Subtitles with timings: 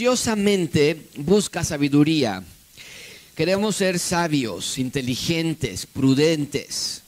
[0.00, 2.42] ansiosamente busca sabiduría.
[3.34, 7.02] Queremos ser sabios, inteligentes, prudentes.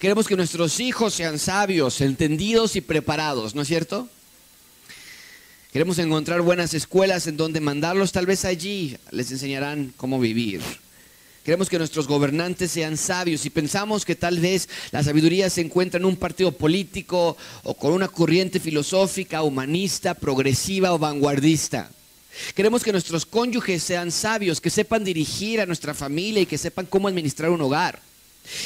[0.00, 4.08] Queremos que nuestros hijos sean sabios, entendidos y preparados, ¿no es cierto?
[5.72, 10.62] Queremos encontrar buenas escuelas en donde mandarlos, tal vez allí les enseñarán cómo vivir.
[11.44, 16.00] Queremos que nuestros gobernantes sean sabios y pensamos que tal vez la sabiduría se encuentra
[16.00, 21.88] en un partido político o con una corriente filosófica, humanista, progresiva o vanguardista.
[22.54, 26.86] Queremos que nuestros cónyuges sean sabios, que sepan dirigir a nuestra familia y que sepan
[26.86, 28.09] cómo administrar un hogar.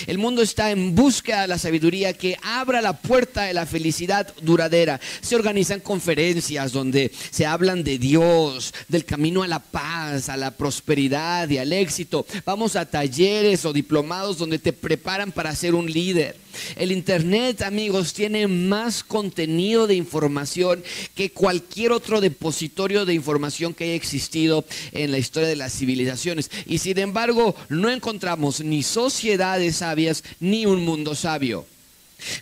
[0.06, 4.34] El mundo está en busca de la sabiduría que abra la puerta de la felicidad
[4.42, 5.00] duradera.
[5.20, 10.50] Se organizan conferencias donde se hablan de Dios, del camino a la paz, a la
[10.52, 12.26] prosperidad y al éxito.
[12.44, 16.36] Vamos a talleres o diplomados donde te preparan para ser un líder.
[16.76, 20.82] El Internet, amigos, tiene más contenido de información
[21.14, 26.50] que cualquier otro depositorio de información que haya existido en la historia de las civilizaciones.
[26.66, 31.66] Y sin embargo, no encontramos ni sociedades sabias ni un mundo sabio.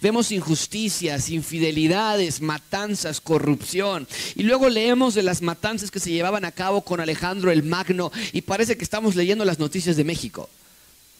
[0.00, 4.06] Vemos injusticias, infidelidades, matanzas, corrupción.
[4.36, 8.12] Y luego leemos de las matanzas que se llevaban a cabo con Alejandro el Magno
[8.32, 10.48] y parece que estamos leyendo las noticias de México.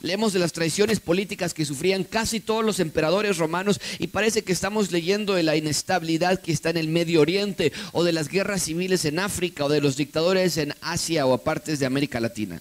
[0.01, 4.53] Leemos de las traiciones políticas que sufrían casi todos los emperadores romanos y parece que
[4.53, 8.65] estamos leyendo de la inestabilidad que está en el Medio Oriente o de las guerras
[8.65, 12.61] civiles en África o de los dictadores en Asia o a partes de América Latina.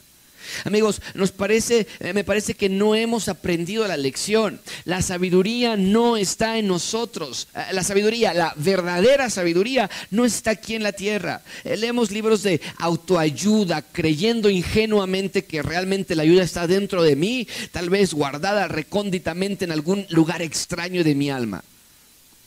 [0.64, 4.60] Amigos, nos parece, eh, me parece que no hemos aprendido la lección.
[4.86, 7.48] La sabiduría no está en nosotros.
[7.56, 11.42] Eh, la sabiduría, la verdadera sabiduría, no está aquí en la tierra.
[11.64, 17.48] Eh, leemos libros de autoayuda, creyendo ingenuamente que realmente la ayuda está dentro de mí,
[17.72, 21.64] tal vez guardada recónditamente en algún lugar extraño de mi alma.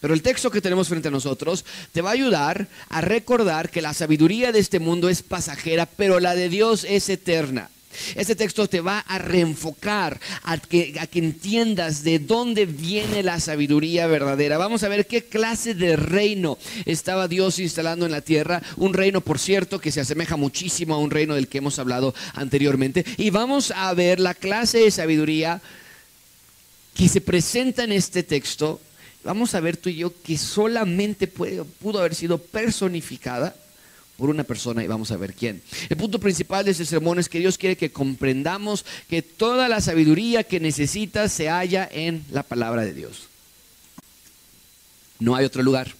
[0.05, 3.81] Pero el texto que tenemos frente a nosotros te va a ayudar a recordar que
[3.81, 7.71] la sabiduría de este mundo es pasajera, pero la de Dios es eterna.
[8.15, 13.41] Este texto te va a reenfocar a que, a que entiendas de dónde viene la
[13.41, 14.59] sabiduría verdadera.
[14.59, 18.63] Vamos a ver qué clase de reino estaba Dios instalando en la tierra.
[18.77, 22.15] Un reino, por cierto, que se asemeja muchísimo a un reino del que hemos hablado
[22.35, 23.05] anteriormente.
[23.17, 25.61] Y vamos a ver la clase de sabiduría
[26.95, 28.81] que se presenta en este texto.
[29.25, 33.57] Vamos a ver tú y yo que solamente pudo haber sido personificada
[34.17, 35.63] por una persona y vamos a ver quién.
[35.89, 39.81] El punto principal de este sermón es que Dios quiere que comprendamos que toda la
[39.81, 43.29] sabiduría que necesitas se halla en la palabra de Dios.
[45.19, 45.95] No hay otro lugar.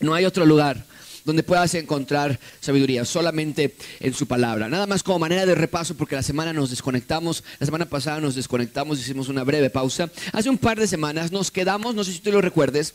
[0.00, 0.84] No hay otro lugar
[1.26, 4.68] donde puedas encontrar sabiduría, solamente en su palabra.
[4.68, 8.36] Nada más como manera de repaso, porque la semana nos desconectamos, la semana pasada nos
[8.36, 10.08] desconectamos, hicimos una breve pausa.
[10.32, 12.94] Hace un par de semanas nos quedamos, no sé si tú lo recuerdes,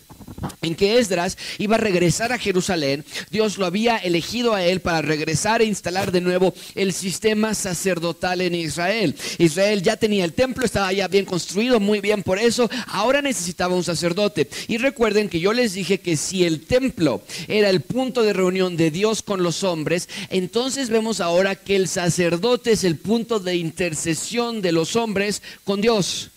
[0.61, 3.03] en que Esdras iba a regresar a Jerusalén.
[3.29, 8.39] Dios lo había elegido a él para regresar e instalar de nuevo el sistema sacerdotal
[8.39, 9.15] en Israel.
[9.39, 12.69] Israel ya tenía el templo, estaba ya bien construido, muy bien por eso.
[12.87, 14.47] Ahora necesitaba un sacerdote.
[14.69, 18.77] Y recuerden que yo les dije que si el templo era el punto de reunión
[18.77, 23.55] de Dios con los hombres, entonces vemos ahora que el sacerdote es el punto de
[23.55, 26.31] intercesión de los hombres con Dios.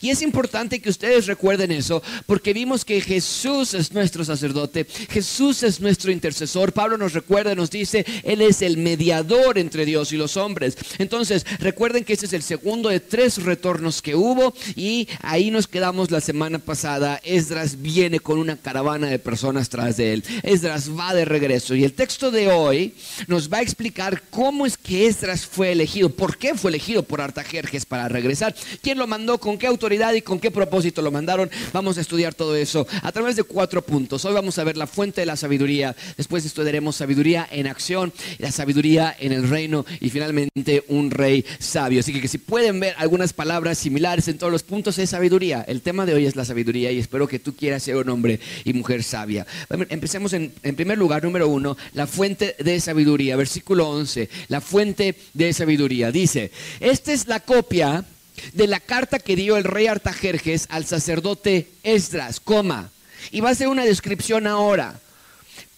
[0.00, 5.62] Y es importante que ustedes recuerden eso, porque vimos que Jesús es nuestro sacerdote, Jesús
[5.62, 6.72] es nuestro intercesor.
[6.72, 10.76] Pablo nos recuerda, nos dice, Él es el mediador entre Dios y los hombres.
[10.98, 15.66] Entonces, recuerden que este es el segundo de tres retornos que hubo y ahí nos
[15.66, 17.20] quedamos la semana pasada.
[17.24, 20.24] Esdras viene con una caravana de personas tras de él.
[20.42, 22.94] Esdras va de regreso y el texto de hoy
[23.26, 27.20] nos va a explicar cómo es que Esdras fue elegido, por qué fue elegido por
[27.20, 31.50] Artajerjes para regresar, quién lo mandó, con qué autoridad y con qué propósito lo mandaron.
[31.72, 34.24] Vamos a estudiar todo eso a través de cuatro puntos.
[34.24, 38.50] Hoy vamos a ver la fuente de la sabiduría, después estudiaremos sabiduría en acción, la
[38.50, 42.00] sabiduría en el reino y finalmente un rey sabio.
[42.00, 45.64] Así que, si pueden ver algunas palabras similares en todos los puntos es sabiduría.
[45.66, 48.40] El tema de hoy es la sabiduría y espero que tú quieras ser un hombre
[48.64, 49.46] y mujer sabia.
[49.88, 55.14] Empecemos en, en primer lugar, número uno, la fuente de sabiduría, versículo 11, la fuente
[55.34, 56.10] de sabiduría.
[56.10, 56.50] Dice,
[56.80, 58.04] esta es la copia
[58.52, 62.90] de la carta que dio el rey Artajerjes al sacerdote Esdras, coma.
[63.30, 65.00] Y va a ser una descripción ahora.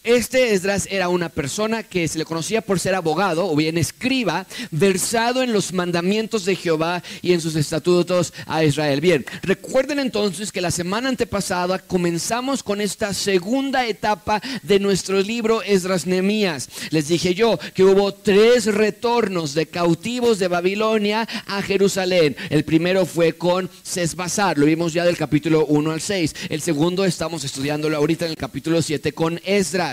[0.02, 4.46] Este Esdras era una persona que se le conocía por ser abogado o bien escriba,
[4.70, 9.02] versado en los mandamientos de Jehová y en sus estatutos a Israel.
[9.02, 15.60] Bien, recuerden entonces que la semana antepasada comenzamos con esta segunda etapa de nuestro libro
[15.60, 16.70] Esdras Nemías.
[16.88, 22.38] Les dije yo que hubo tres retornos de cautivos de Babilonia a Jerusalén.
[22.48, 26.34] El primero fue con Sesbazar, lo vimos ya del capítulo 1 al 6.
[26.48, 29.89] El segundo estamos estudiándolo ahorita en el capítulo 7 con Esdras.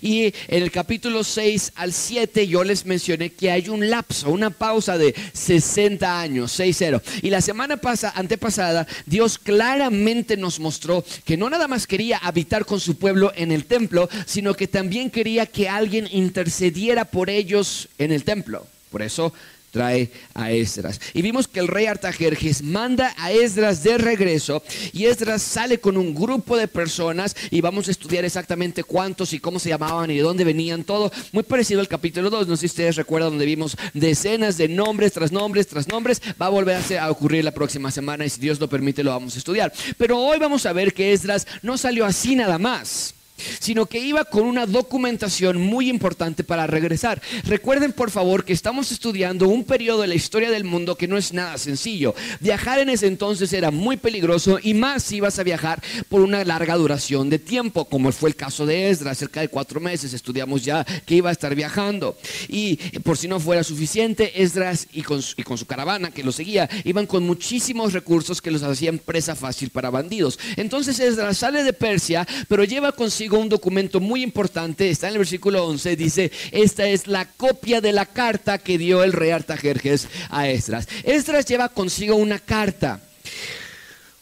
[0.00, 4.50] Y en el capítulo 6 al 7 yo les mencioné que hay un lapso, una
[4.50, 7.02] pausa de 60 años, 6-0.
[7.22, 12.64] Y la semana pasada, antepasada, Dios claramente nos mostró que no nada más quería habitar
[12.64, 17.88] con su pueblo en el templo, sino que también quería que alguien intercediera por ellos
[17.98, 18.66] en el templo.
[18.90, 19.32] Por eso
[19.74, 21.00] trae a Esdras.
[21.14, 24.62] Y vimos que el rey Artajerjes manda a Esdras de regreso
[24.92, 29.40] y Esdras sale con un grupo de personas y vamos a estudiar exactamente cuántos y
[29.40, 32.46] cómo se llamaban y de dónde venían, todo muy parecido al capítulo 2.
[32.46, 36.22] No sé si ustedes recuerdan donde vimos decenas de nombres tras nombres tras nombres.
[36.40, 39.34] Va a volver a ocurrir la próxima semana y si Dios lo permite lo vamos
[39.34, 39.72] a estudiar.
[39.98, 43.14] Pero hoy vamos a ver que Esdras no salió así nada más
[43.60, 47.20] sino que iba con una documentación muy importante para regresar.
[47.44, 51.16] Recuerden por favor que estamos estudiando un periodo de la historia del mundo que no
[51.16, 52.14] es nada sencillo.
[52.40, 56.44] Viajar en ese entonces era muy peligroso y más si ibas a viajar por una
[56.44, 60.64] larga duración de tiempo, como fue el caso de Esdras, cerca de cuatro meses estudiamos
[60.64, 62.16] ya que iba a estar viajando.
[62.48, 66.32] Y por si no fuera suficiente, Esdras y con, y con su caravana que lo
[66.32, 70.38] seguía, iban con muchísimos recursos que los hacían presa fácil para bandidos.
[70.56, 75.18] Entonces Esdras sale de Persia, pero lleva consigo un documento muy importante, está en el
[75.18, 80.08] versículo 11, dice, esta es la copia de la carta que dio el rey Artajerjes
[80.30, 80.88] a Esdras.
[81.02, 83.00] Esdras lleva consigo una carta.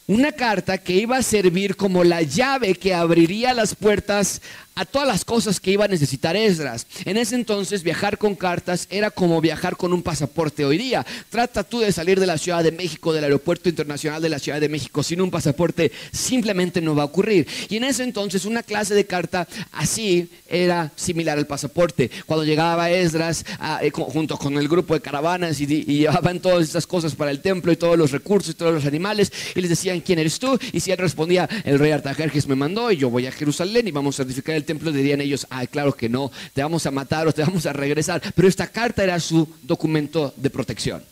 [0.08, 4.42] Una carta que iba a servir como la llave que abriría las puertas
[4.74, 6.86] a todas las cosas que iba a necesitar Esdras.
[7.04, 11.04] En ese entonces viajar con cartas era como viajar con un pasaporte hoy día.
[11.30, 14.60] Trata tú de salir de la Ciudad de México, del Aeropuerto Internacional de la Ciudad
[14.60, 17.46] de México sin un pasaporte, simplemente no va a ocurrir.
[17.68, 22.10] Y en ese entonces una clase de carta así era similar al pasaporte.
[22.26, 26.86] Cuando llegaba Esdras ah, eh, junto con el grupo de caravanas y, llevaban todas estas
[26.86, 30.00] cosas para el templo y todos los recursos y todos los animales y les decían,
[30.00, 30.58] ¿quién eres tú?
[30.72, 33.90] Y si él respondía, el rey Artajerjes me mandó y yo voy a Jerusalén y
[33.90, 37.26] vamos a certificar el templo, dirían ellos, ay, claro que no, te vamos a matar
[37.26, 38.22] o te vamos a regresar.
[38.34, 41.02] Pero esta carta era su documento de protección,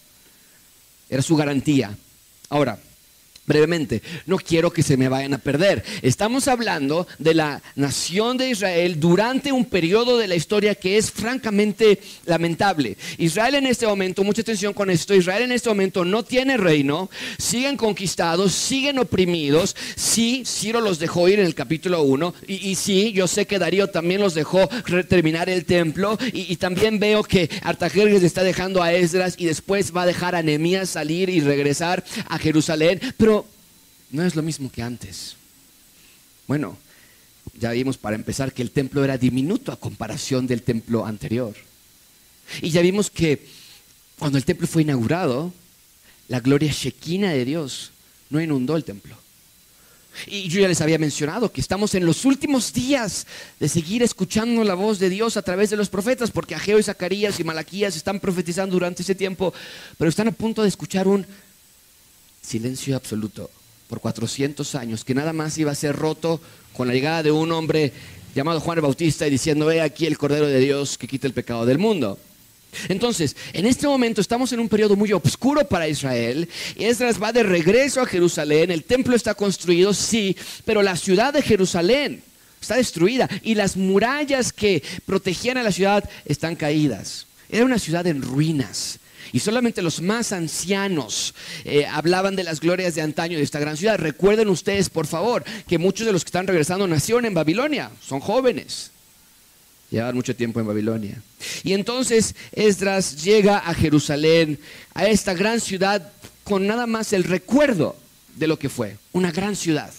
[1.09, 1.97] era su garantía.
[2.49, 2.79] Ahora,
[3.51, 5.83] brevemente, no quiero que se me vayan a perder.
[6.03, 11.11] Estamos hablando de la nación de Israel durante un periodo de la historia que es
[11.11, 12.97] francamente lamentable.
[13.19, 17.11] Israel en este momento, mucha atención con esto, Israel en este momento no tiene reino,
[17.39, 19.75] siguen conquistados, siguen oprimidos.
[19.97, 23.89] Sí, Ciro los dejó ir en el capítulo 1 y, sí, yo sé que Darío
[23.89, 24.69] también los dejó
[25.09, 30.03] terminar el templo y, también veo que Artajerjes está dejando a Esdras y después va
[30.03, 33.40] a dejar a Nehemías salir y regresar a Jerusalén, pero
[34.11, 35.37] no es lo mismo que antes.
[36.47, 36.77] Bueno,
[37.59, 41.55] ya vimos para empezar que el templo era diminuto a comparación del templo anterior.
[42.61, 43.47] Y ya vimos que
[44.19, 45.53] cuando el templo fue inaugurado,
[46.29, 47.93] la gloria shequina de Dios
[48.31, 49.17] no inundó el templo.
[50.27, 53.27] Y yo ya les había mencionado que estamos en los últimos días
[53.61, 56.83] de seguir escuchando la voz de Dios a través de los profetas, porque Ageo y
[56.83, 59.55] Zacarías y Malaquías están profetizando durante ese tiempo,
[59.97, 61.25] pero están a punto de escuchar un
[62.43, 63.51] silencio absoluto
[63.91, 66.41] por 400 años, que nada más iba a ser roto
[66.73, 67.93] con la llegada de un hombre
[68.37, 71.35] llamado Juan el Bautista y diciendo, ve aquí el Cordero de Dios que quita el
[71.35, 72.17] pecado del mundo.
[72.89, 76.49] Entonces, en este momento estamos en un periodo muy oscuro para Israel.
[76.77, 81.43] Esdras va de regreso a Jerusalén, el templo está construido, sí, pero la ciudad de
[81.43, 82.23] Jerusalén
[82.61, 87.27] está destruida y las murallas que protegían a la ciudad están caídas.
[87.49, 89.01] Era una ciudad en ruinas.
[89.33, 91.35] Y solamente los más ancianos
[91.65, 93.99] eh, hablaban de las glorias de antaño de esta gran ciudad.
[93.99, 98.21] Recuerden ustedes, por favor, que muchos de los que están regresando nacieron en Babilonia, son
[98.21, 98.91] jóvenes.
[99.91, 101.21] Llevan mucho tiempo en Babilonia.
[101.65, 104.59] Y entonces Esdras llega a Jerusalén,
[104.95, 106.13] a esta gran ciudad,
[106.45, 107.97] con nada más el recuerdo
[108.37, 109.93] de lo que fue, una gran ciudad.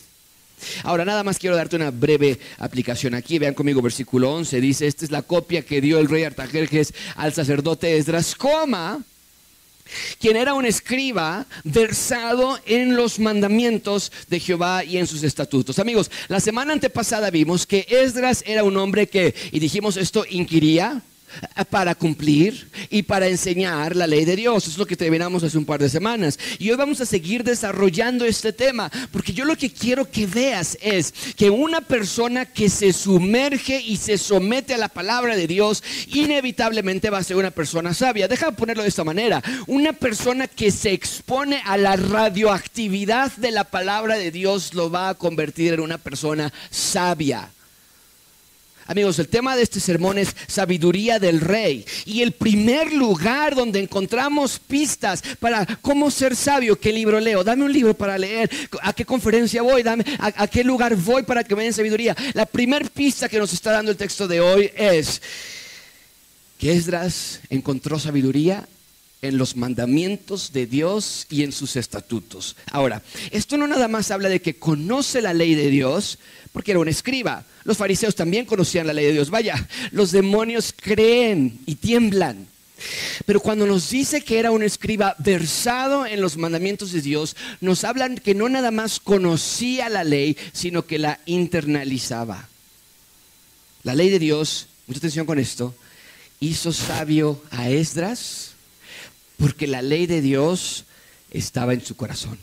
[0.83, 3.39] Ahora, nada más quiero darte una breve aplicación aquí.
[3.39, 4.61] Vean conmigo versículo 11.
[4.61, 9.03] Dice, esta es la copia que dio el rey Artajerjes al sacerdote Esdras, coma,
[10.19, 15.79] quien era un escriba versado en los mandamientos de Jehová y en sus estatutos.
[15.79, 21.01] Amigos, la semana antepasada vimos que Esdras era un hombre que, y dijimos esto, inquiría,
[21.69, 24.67] para cumplir y para enseñar la ley de Dios.
[24.67, 26.37] Es lo que terminamos hace un par de semanas.
[26.59, 30.77] Y hoy vamos a seguir desarrollando este tema, porque yo lo que quiero que veas
[30.81, 35.83] es que una persona que se sumerge y se somete a la palabra de Dios,
[36.07, 38.27] inevitablemente va a ser una persona sabia.
[38.27, 39.41] Deja ponerlo de esta manera.
[39.67, 45.09] Una persona que se expone a la radioactividad de la palabra de Dios lo va
[45.09, 47.49] a convertir en una persona sabia.
[48.87, 51.85] Amigos, el tema de este sermón es sabiduría del rey.
[52.05, 57.43] Y el primer lugar donde encontramos pistas para cómo ser sabio, ¿qué libro leo?
[57.43, 58.49] Dame un libro para leer.
[58.81, 59.83] ¿A qué conferencia voy?
[59.83, 62.15] Dame, a, qué lugar voy para que me den sabiduría?
[62.33, 65.21] La primera pista que nos está dando el texto de hoy es
[66.57, 68.67] que Esdras encontró sabiduría
[69.21, 72.55] en los mandamientos de Dios y en sus estatutos.
[72.71, 76.17] Ahora, esto no nada más habla de que conoce la ley de Dios,
[76.51, 77.45] porque era un escriba.
[77.63, 79.29] Los fariseos también conocían la ley de Dios.
[79.29, 82.47] Vaya, los demonios creen y tiemblan.
[83.27, 87.83] Pero cuando nos dice que era un escriba versado en los mandamientos de Dios, nos
[87.83, 92.49] hablan que no nada más conocía la ley, sino que la internalizaba.
[93.83, 95.75] La ley de Dios, mucha atención con esto,
[96.39, 98.50] hizo sabio a Esdras
[99.41, 100.85] porque la ley de Dios
[101.31, 102.37] estaba en su corazón.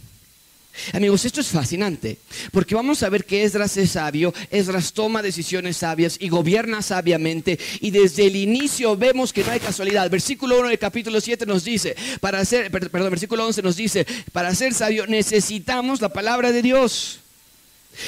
[0.92, 2.18] Amigos, esto es fascinante,
[2.50, 7.56] porque vamos a ver que Esdras es sabio, Esdras toma decisiones sabias y gobierna sabiamente,
[7.80, 10.10] y desde el inicio vemos que no hay casualidad.
[10.10, 14.52] Versículo 1 del capítulo 7 nos dice, para ser, perdón, versículo 11 nos dice, para
[14.56, 17.20] ser sabio necesitamos la palabra de Dios.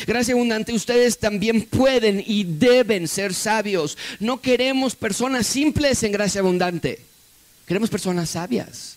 [0.07, 3.97] Gracia abundante, ustedes también pueden y deben ser sabios.
[4.19, 7.10] No queremos personas simples en gracia abundante.
[7.71, 8.97] Queremos personas sabias.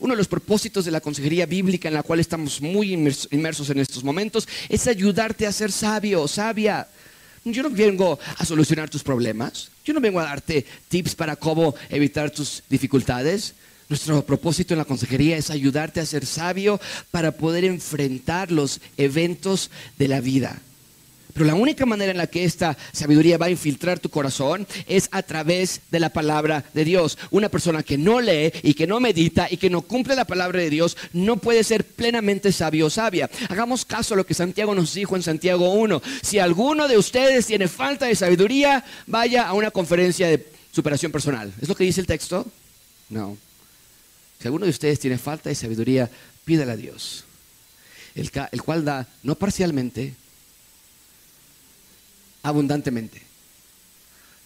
[0.00, 3.78] Uno de los propósitos de la consejería bíblica en la cual estamos muy inmersos en
[3.78, 6.88] estos momentos es ayudarte a ser sabio, sabia.
[7.44, 9.70] Yo no vengo a solucionar tus problemas.
[9.84, 13.54] Yo no vengo a darte tips para cómo evitar tus dificultades.
[13.88, 16.80] Nuestro propósito en la consejería es ayudarte a ser sabio
[17.12, 20.60] para poder enfrentar los eventos de la vida.
[21.32, 25.08] Pero la única manera en la que esta sabiduría va a infiltrar tu corazón es
[25.12, 27.18] a través de la palabra de Dios.
[27.30, 30.60] Una persona que no lee y que no medita y que no cumple la palabra
[30.60, 33.30] de Dios no puede ser plenamente sabio o sabia.
[33.48, 36.02] Hagamos caso a lo que Santiago nos dijo en Santiago 1.
[36.22, 41.52] Si alguno de ustedes tiene falta de sabiduría, vaya a una conferencia de superación personal.
[41.60, 42.46] ¿Es lo que dice el texto?
[43.08, 43.36] No.
[44.40, 46.10] Si alguno de ustedes tiene falta de sabiduría,
[46.44, 47.24] pídale a Dios.
[48.14, 50.14] El, el cual da no parcialmente,
[52.42, 53.22] abundantemente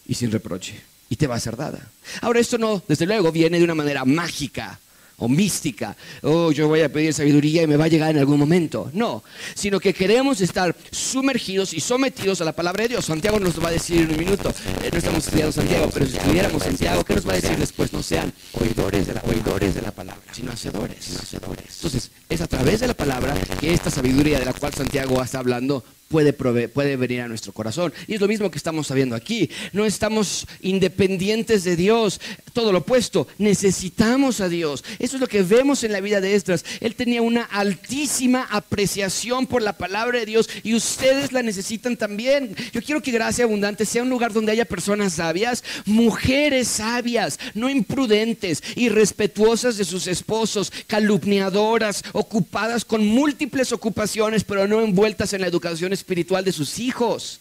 [0.07, 0.79] y sin reproche.
[1.09, 1.79] Y te va a ser dada.
[2.21, 4.79] Ahora, esto no, desde luego, viene de una manera mágica
[5.19, 5.95] o mística.
[6.21, 8.91] Oh, yo voy a pedir sabiduría y me va a llegar en algún momento.
[8.93, 9.23] No,
[9.55, 13.05] sino que queremos estar sumergidos y sometidos a la palabra de Dios.
[13.05, 14.49] Santiago nos lo va a decir en un minuto.
[14.83, 17.93] Eh, no estamos estudiando Santiago, pero si estuviéramos Santiago, ¿qué nos va a decir después?
[17.93, 21.33] No sean oidores de la, oidores de la palabra, sino hacedores.
[21.33, 25.39] Entonces, es a través de la palabra que esta sabiduría de la cual Santiago está
[25.39, 27.93] hablando puede, puede venir a nuestro corazón.
[28.07, 29.49] Y es lo mismo que estamos sabiendo aquí.
[29.73, 32.19] No estamos independientes de Dios,
[32.53, 34.83] todo lo opuesto, necesitamos a Dios.
[34.99, 36.65] Eso es lo que vemos en la vida de Estras.
[36.79, 42.55] Él tenía una altísima apreciación por la palabra de Dios y ustedes la necesitan también.
[42.71, 47.69] Yo quiero que Gracia Abundante sea un lugar donde haya personas sabias, mujeres sabias, no
[47.69, 55.47] imprudentes, irrespetuosas de sus esposos, calumniadoras, ocupadas con múltiples ocupaciones, pero no envueltas en la
[55.47, 57.39] educación espiritual de sus hijos.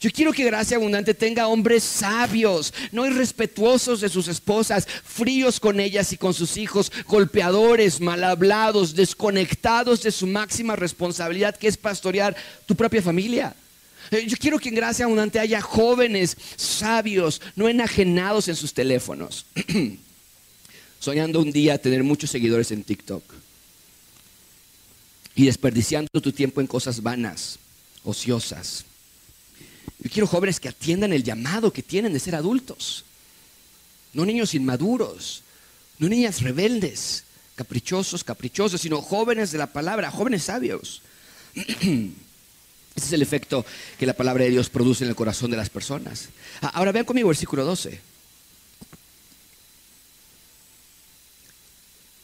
[0.00, 5.78] Yo quiero que Gracia Abundante tenga hombres sabios, no irrespetuosos de sus esposas, fríos con
[5.78, 11.76] ellas y con sus hijos, golpeadores, mal hablados, desconectados de su máxima responsabilidad que es
[11.76, 12.34] pastorear
[12.64, 13.54] tu propia familia.
[14.10, 19.44] Eh, yo quiero que en Gracia Abundante haya jóvenes sabios, no enajenados en sus teléfonos,
[20.98, 23.39] soñando un día tener muchos seguidores en TikTok
[25.34, 27.58] y desperdiciando tu tiempo en cosas vanas,
[28.04, 28.84] ociosas.
[29.98, 33.04] Yo quiero jóvenes que atiendan el llamado que tienen de ser adultos.
[34.12, 35.42] No niños inmaduros,
[35.98, 41.02] no niñas rebeldes, caprichosos, caprichosos, sino jóvenes de la palabra, jóvenes sabios.
[41.54, 43.64] Ese es el efecto
[43.98, 46.28] que la palabra de Dios produce en el corazón de las personas.
[46.60, 48.00] Ahora vean conmigo versículo 12.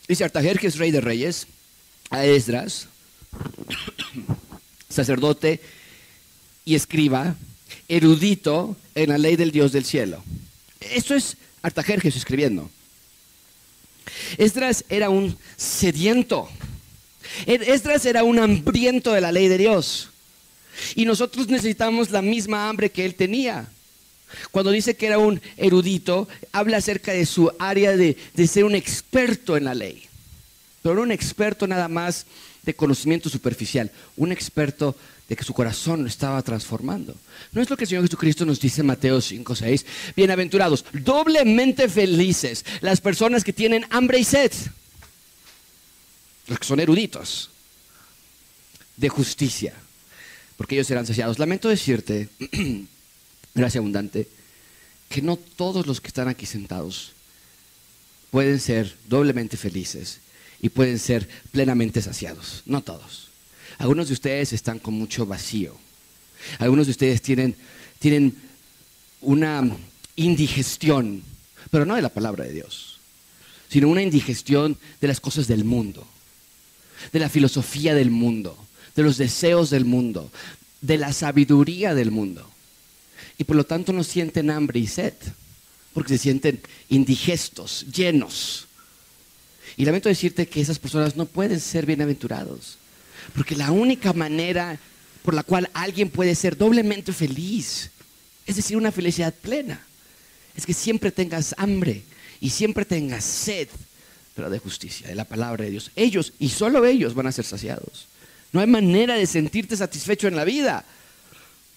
[0.08, 1.46] Dice Artajerjes, rey de reyes,
[2.10, 2.88] a Esdras,
[4.88, 5.60] sacerdote
[6.64, 7.36] y escriba,
[7.88, 10.22] erudito en la ley del Dios del cielo.
[10.80, 12.70] Esto es Artajerjes escribiendo.
[14.38, 16.48] Esdras era un sediento.
[17.46, 20.10] Esdras era un hambriento de la ley de Dios.
[20.94, 23.68] Y nosotros necesitamos la misma hambre que él tenía.
[24.50, 28.74] Cuando dice que era un erudito, habla acerca de su área de, de ser un
[28.74, 30.04] experto en la ley.
[30.82, 32.26] Pero un experto nada más
[32.66, 34.96] de conocimiento superficial, un experto
[35.28, 37.16] de que su corazón lo estaba transformando.
[37.52, 39.86] ¿No es lo que el Señor Jesucristo nos dice en Mateo 5, 6?
[40.16, 44.52] Bienaventurados, doblemente felices las personas que tienen hambre y sed,
[46.48, 47.50] los que son eruditos
[48.96, 49.74] de justicia,
[50.56, 51.38] porque ellos serán saciados.
[51.38, 52.28] Lamento decirte,
[53.54, 54.28] gracia abundante,
[55.08, 57.12] que no todos los que están aquí sentados
[58.32, 60.20] pueden ser doblemente felices
[60.60, 62.62] y pueden ser plenamente saciados.
[62.66, 63.28] No todos.
[63.78, 65.76] Algunos de ustedes están con mucho vacío.
[66.58, 67.56] Algunos de ustedes tienen,
[67.98, 68.36] tienen
[69.20, 69.68] una
[70.16, 71.22] indigestión,
[71.70, 72.98] pero no de la palabra de Dios,
[73.68, 76.06] sino una indigestión de las cosas del mundo,
[77.12, 78.56] de la filosofía del mundo,
[78.94, 80.30] de los deseos del mundo,
[80.80, 82.48] de la sabiduría del mundo.
[83.38, 85.14] Y por lo tanto no sienten hambre y sed,
[85.92, 88.66] porque se sienten indigestos, llenos.
[89.76, 92.78] Y lamento decirte que esas personas no pueden ser bienaventurados,
[93.34, 94.78] porque la única manera
[95.22, 97.90] por la cual alguien puede ser doblemente feliz,
[98.46, 99.80] es decir, una felicidad plena,
[100.56, 102.02] es que siempre tengas hambre
[102.40, 103.68] y siempre tengas sed,
[104.34, 105.90] pero de justicia, de la palabra de Dios.
[105.96, 108.06] Ellos y solo ellos van a ser saciados.
[108.52, 110.84] No hay manera de sentirte satisfecho en la vida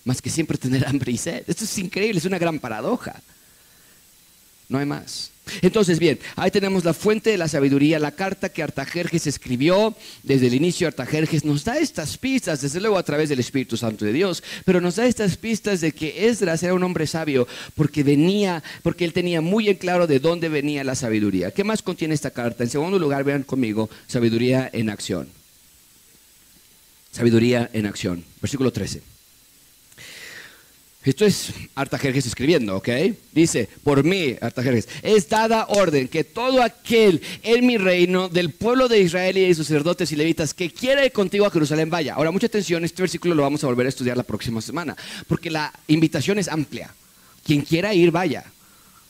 [0.06, 1.44] más que siempre tener hambre y sed.
[1.48, 3.22] Esto es increíble, es una gran paradoja.
[4.68, 5.32] No hay más.
[5.62, 10.48] Entonces, bien, ahí tenemos la fuente de la sabiduría, la carta que Artajerjes escribió desde
[10.48, 10.88] el inicio.
[10.88, 14.82] Artajerjes nos da estas pistas, desde luego a través del Espíritu Santo de Dios, pero
[14.82, 19.13] nos da estas pistas de que Esdras era un hombre sabio porque venía, porque él
[19.13, 21.51] tenía muy en claro de dónde venía la sabiduría.
[21.51, 22.63] ¿Qué más contiene esta carta?
[22.63, 25.27] En segundo lugar, vean conmigo, sabiduría en acción.
[27.12, 28.24] Sabiduría en acción.
[28.41, 29.08] Versículo 13.
[31.03, 32.89] Esto es Artajerjes escribiendo, ¿ok?
[33.32, 38.89] Dice, por mí, Artajerjes, es dada orden que todo aquel en mi reino, del pueblo
[38.89, 42.15] de Israel y de sacerdotes y levitas, que quiera ir contigo a Jerusalén, vaya.
[42.15, 45.50] Ahora, mucha atención, este versículo lo vamos a volver a estudiar la próxima semana, porque
[45.50, 46.94] la invitación es amplia.
[47.46, 48.44] Quien quiera ir, vaya.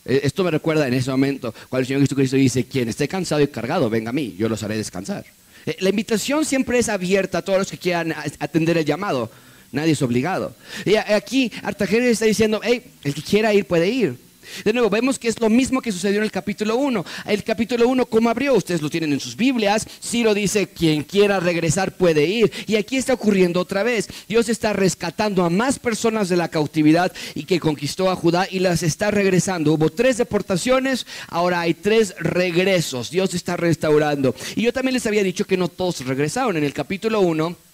[0.04, 3.40] Eh, esto me recuerda en ese momento, cuando el Señor Jesucristo dice, quien esté cansado
[3.40, 5.24] y cargado, venga a mí, yo los haré descansar.
[5.66, 9.28] Eh, la invitación siempre es abierta a todos los que quieran atender el llamado.
[9.72, 10.54] Nadie es obligado.
[10.84, 14.30] Y aquí Artajerjes está diciendo, hey, el que quiera ir puede ir.
[14.64, 17.04] De nuevo, vemos que es lo mismo que sucedió en el capítulo 1.
[17.26, 18.54] El capítulo 1, ¿cómo abrió?
[18.54, 19.86] Ustedes lo tienen en sus Biblias.
[20.02, 22.52] Ciro dice, quien quiera regresar puede ir.
[22.66, 24.08] Y aquí está ocurriendo otra vez.
[24.28, 28.58] Dios está rescatando a más personas de la cautividad y que conquistó a Judá y
[28.58, 29.72] las está regresando.
[29.72, 33.10] Hubo tres deportaciones, ahora hay tres regresos.
[33.10, 34.34] Dios está restaurando.
[34.56, 36.56] Y yo también les había dicho que no todos regresaron.
[36.56, 37.69] En el capítulo 1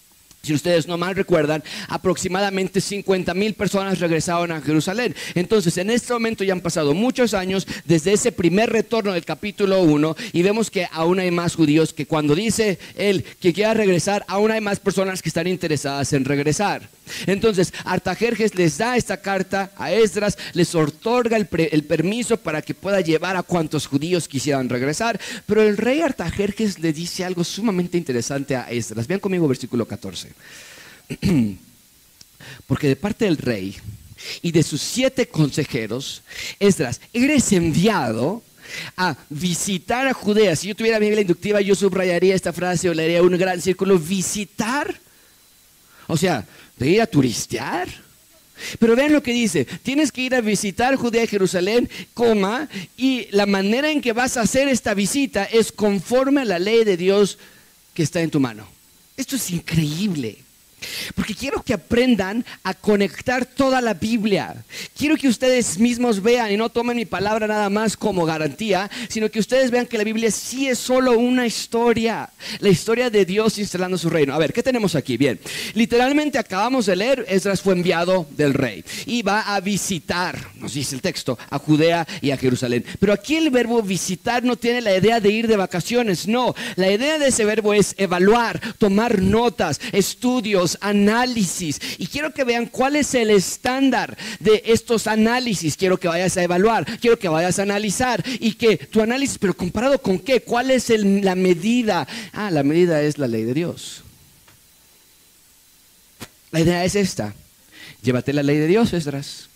[0.47, 5.15] si ustedes no mal recuerdan, aproximadamente 50 mil personas regresaron a Jerusalén.
[5.35, 9.81] Entonces, en este momento ya han pasado muchos años desde ese primer retorno del capítulo
[9.81, 14.25] 1 y vemos que aún hay más judíos que cuando dice él que quiera regresar,
[14.27, 16.96] aún hay más personas que están interesadas en regresar.
[17.25, 23.01] Entonces, Artajerjes les da esta carta a Esdras, les otorga el, permiso para que pueda
[23.01, 28.55] llevar a cuantos judíos quisieran regresar, pero el rey Artajerjes le dice algo sumamente interesante
[28.55, 29.07] a Esdras.
[29.07, 30.31] Vean conmigo versículo 14.
[32.67, 33.75] Porque de parte del rey
[34.41, 36.23] y de sus siete consejeros,
[36.59, 38.43] Esdras, eres enviado
[38.95, 40.55] a visitar a Judea.
[40.55, 43.61] Si yo tuviera mi Biblia inductiva, yo subrayaría esta frase o le haría un gran
[43.61, 44.99] círculo, visitar.
[46.07, 46.45] O sea,
[46.77, 47.87] de ir a turistear.
[48.79, 53.27] Pero vean lo que dice, tienes que ir a visitar Judea y Jerusalén, coma, y
[53.31, 56.97] la manera en que vas a hacer esta visita es conforme a la ley de
[56.97, 57.37] Dios
[57.93, 58.67] que está en tu mano.
[59.15, 60.37] Esto es increíble.
[61.17, 64.55] Porque quiero que aprendan a conectar toda la Biblia.
[64.95, 69.31] Quiero que ustedes mismos vean y no tomen mi palabra nada más como garantía, sino
[69.31, 72.29] que ustedes vean que la Biblia sí es solo una historia.
[72.59, 74.35] La historia de Dios instalando su reino.
[74.35, 75.17] A ver, ¿qué tenemos aquí?
[75.17, 75.39] Bien,
[75.73, 80.93] literalmente acabamos de leer, Esdras fue enviado del rey y va a visitar, nos dice
[80.93, 82.85] el texto, a Judea y a Jerusalén.
[82.99, 86.53] Pero aquí el verbo visitar no tiene la idea de ir de vacaciones, no.
[86.75, 91.06] La idea de ese verbo es evaluar, tomar notas, estudios análisis.
[91.97, 95.77] Y quiero que vean cuál es el estándar de estos análisis.
[95.77, 99.55] Quiero que vayas a evaluar, quiero que vayas a analizar y que tu análisis, pero
[99.55, 102.07] comparado con qué, cuál es la medida.
[102.33, 104.03] Ah, la medida es la ley de Dios.
[106.51, 107.33] La idea es esta.
[108.01, 109.49] Llévate la ley de Dios, Esdras.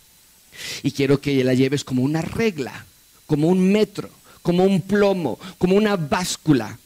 [0.83, 2.85] Y quiero que la lleves como una regla,
[3.25, 4.09] como un metro,
[4.41, 6.77] como un plomo, como una báscula.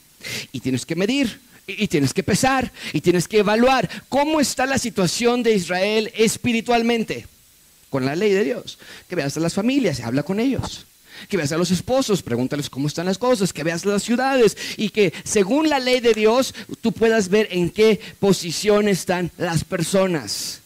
[0.52, 4.78] Y tienes que medir y tienes que pesar y tienes que evaluar cómo está la
[4.78, 7.28] situación de Israel espiritualmente
[7.90, 8.78] con la ley de Dios.
[9.08, 10.86] Que veas a las familias, habla con ellos.
[11.30, 14.90] Que veas a los esposos, pregúntales cómo están las cosas, que veas las ciudades y
[14.90, 20.60] que según la ley de Dios tú puedas ver en qué posición están las personas.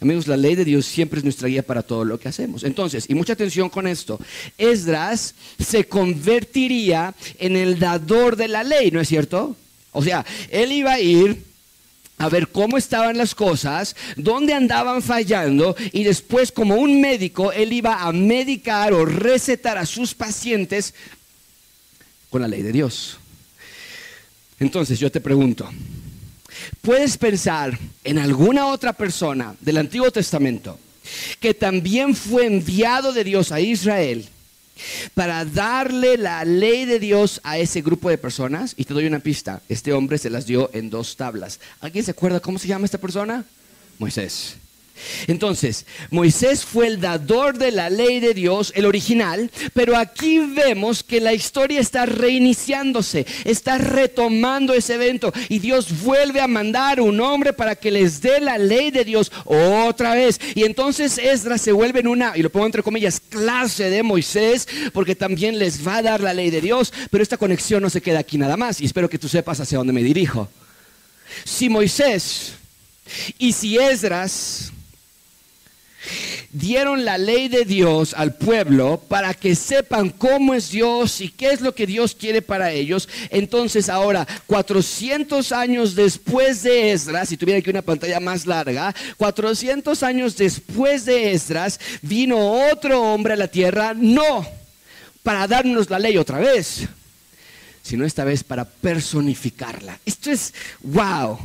[0.00, 2.62] Amigos, la ley de Dios siempre es nuestra guía para todo lo que hacemos.
[2.62, 4.20] Entonces, y mucha atención con esto,
[4.56, 9.56] Esdras se convertiría en el dador de la ley, ¿no es cierto?
[9.98, 11.42] O sea, él iba a ir
[12.18, 17.72] a ver cómo estaban las cosas, dónde andaban fallando y después como un médico él
[17.72, 20.94] iba a medicar o recetar a sus pacientes
[22.30, 23.18] con la ley de Dios.
[24.60, 25.68] Entonces yo te pregunto,
[26.80, 30.78] ¿puedes pensar en alguna otra persona del Antiguo Testamento
[31.40, 34.28] que también fue enviado de Dios a Israel?
[35.14, 38.74] Para darle la ley de Dios a ese grupo de personas.
[38.76, 41.60] Y te doy una pista, este hombre se las dio en dos tablas.
[41.80, 43.44] ¿Alguien se acuerda cómo se llama esta persona?
[43.98, 44.56] Moisés.
[45.26, 51.02] Entonces, Moisés fue el dador de la ley de Dios, el original, pero aquí vemos
[51.02, 57.20] que la historia está reiniciándose, está retomando ese evento y Dios vuelve a mandar un
[57.20, 60.40] hombre para que les dé la ley de Dios otra vez.
[60.54, 64.68] Y entonces Esdras se vuelve en una, y lo pongo entre comillas, clase de Moisés,
[64.92, 68.00] porque también les va a dar la ley de Dios, pero esta conexión no se
[68.00, 70.48] queda aquí nada más y espero que tú sepas hacia dónde me dirijo.
[71.44, 72.52] Si Moisés
[73.38, 74.72] y si Esdras
[76.50, 81.50] dieron la ley de Dios al pueblo para que sepan cómo es Dios y qué
[81.50, 83.08] es lo que Dios quiere para ellos.
[83.30, 90.02] Entonces ahora, 400 años después de Esdras, si tuviera aquí una pantalla más larga, 400
[90.02, 92.38] años después de Esdras, vino
[92.70, 94.46] otro hombre a la tierra, no
[95.22, 96.88] para darnos la ley otra vez,
[97.82, 99.98] sino esta vez para personificarla.
[100.06, 101.38] Esto es wow.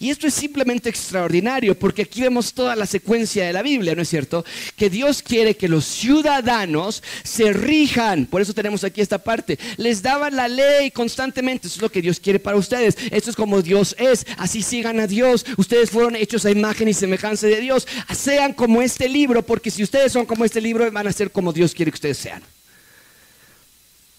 [0.00, 4.02] Y esto es simplemente extraordinario porque aquí vemos toda la secuencia de la Biblia, ¿no
[4.02, 4.44] es cierto?
[4.76, 8.26] Que Dios quiere que los ciudadanos se rijan.
[8.26, 9.58] Por eso tenemos aquí esta parte.
[9.76, 11.66] Les daban la ley constantemente.
[11.66, 12.96] Eso es lo que Dios quiere para ustedes.
[13.10, 14.26] Esto es como Dios es.
[14.36, 15.44] Así sigan a Dios.
[15.56, 17.86] Ustedes fueron hechos a imagen y semejanza de Dios.
[18.14, 21.52] Sean como este libro porque si ustedes son como este libro van a ser como
[21.52, 22.42] Dios quiere que ustedes sean.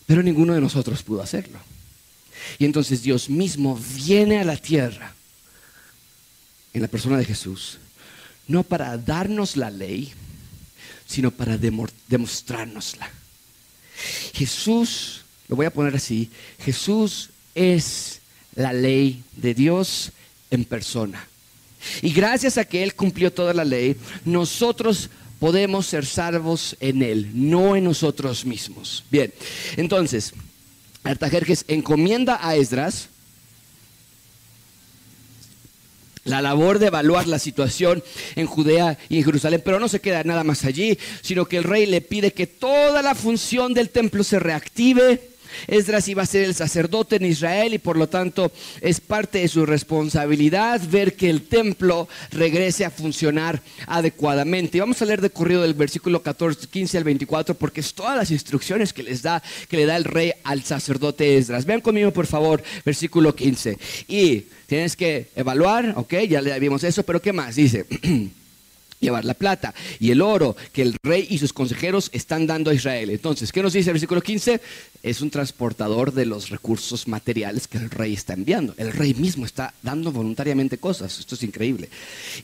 [0.05, 1.59] Pero ninguno de nosotros pudo hacerlo.
[2.59, 5.12] Y entonces Dios mismo viene a la tierra
[6.73, 7.79] en la persona de Jesús,
[8.47, 10.11] no para darnos la ley,
[11.05, 13.09] sino para demostrárnosla.
[14.33, 18.19] Jesús, lo voy a poner así, Jesús es
[18.55, 20.11] la ley de Dios
[20.49, 21.27] en persona.
[22.01, 25.09] Y gracias a que Él cumplió toda la ley, nosotros
[25.39, 29.03] podemos ser salvos en Él, no en nosotros mismos.
[29.11, 29.33] Bien,
[29.75, 30.33] entonces,
[31.03, 33.09] Artajerjes encomienda a Esdras
[36.23, 38.03] la labor de evaluar la situación
[38.35, 41.63] en Judea y en Jerusalén, pero no se queda nada más allí, sino que el
[41.63, 45.32] rey le pide que toda la función del templo se reactive
[45.67, 49.47] Esdras iba a ser el sacerdote en Israel y por lo tanto es parte de
[49.47, 54.77] su responsabilidad ver que el templo regrese a funcionar adecuadamente.
[54.77, 58.17] Y vamos a leer de corrido del versículo 14, 15 al 24 porque es todas
[58.17, 61.65] las instrucciones que les da, que le da el rey al sacerdote Esdras.
[61.65, 63.77] Vean conmigo por favor, versículo 15.
[64.07, 67.55] Y tienes que evaluar, ok, ya le vimos eso, pero ¿qué más?
[67.55, 67.85] Dice.
[69.03, 72.73] llevar la plata y el oro que el rey y sus consejeros están dando a
[72.73, 73.09] Israel.
[73.09, 74.61] Entonces, ¿qué nos dice el versículo 15?
[75.03, 78.73] Es un transportador de los recursos materiales que el rey está enviando.
[78.77, 81.19] El rey mismo está dando voluntariamente cosas.
[81.19, 81.89] Esto es increíble.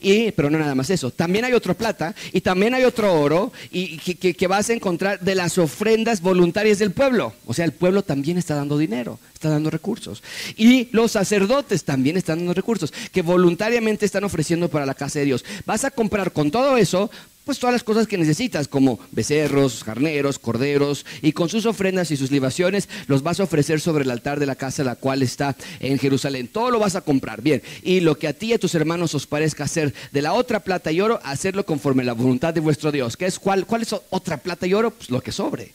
[0.00, 1.10] Y, pero no nada más eso.
[1.10, 5.20] También hay otro plata y también hay otro oro y que, que vas a encontrar
[5.20, 7.34] de las ofrendas voluntarias del pueblo.
[7.46, 10.22] O sea, el pueblo también está dando dinero, está dando recursos.
[10.56, 15.24] Y los sacerdotes también están dando recursos que voluntariamente están ofreciendo para la casa de
[15.24, 15.44] Dios.
[15.66, 17.10] Vas a comprar con todo eso,
[17.44, 22.16] pues todas las cosas que necesitas, como becerros, carneros, corderos, y con sus ofrendas y
[22.16, 25.56] sus libaciones los vas a ofrecer sobre el altar de la casa, la cual está
[25.80, 26.48] en Jerusalén.
[26.48, 27.62] Todo lo vas a comprar, bien.
[27.82, 30.60] Y lo que a ti y a tus hermanos os parezca hacer de la otra
[30.60, 33.16] plata y oro, hacerlo conforme la voluntad de vuestro Dios.
[33.16, 34.90] ¿Qué es cuál, cuál es otra plata y oro?
[34.92, 35.72] Pues lo que sobre.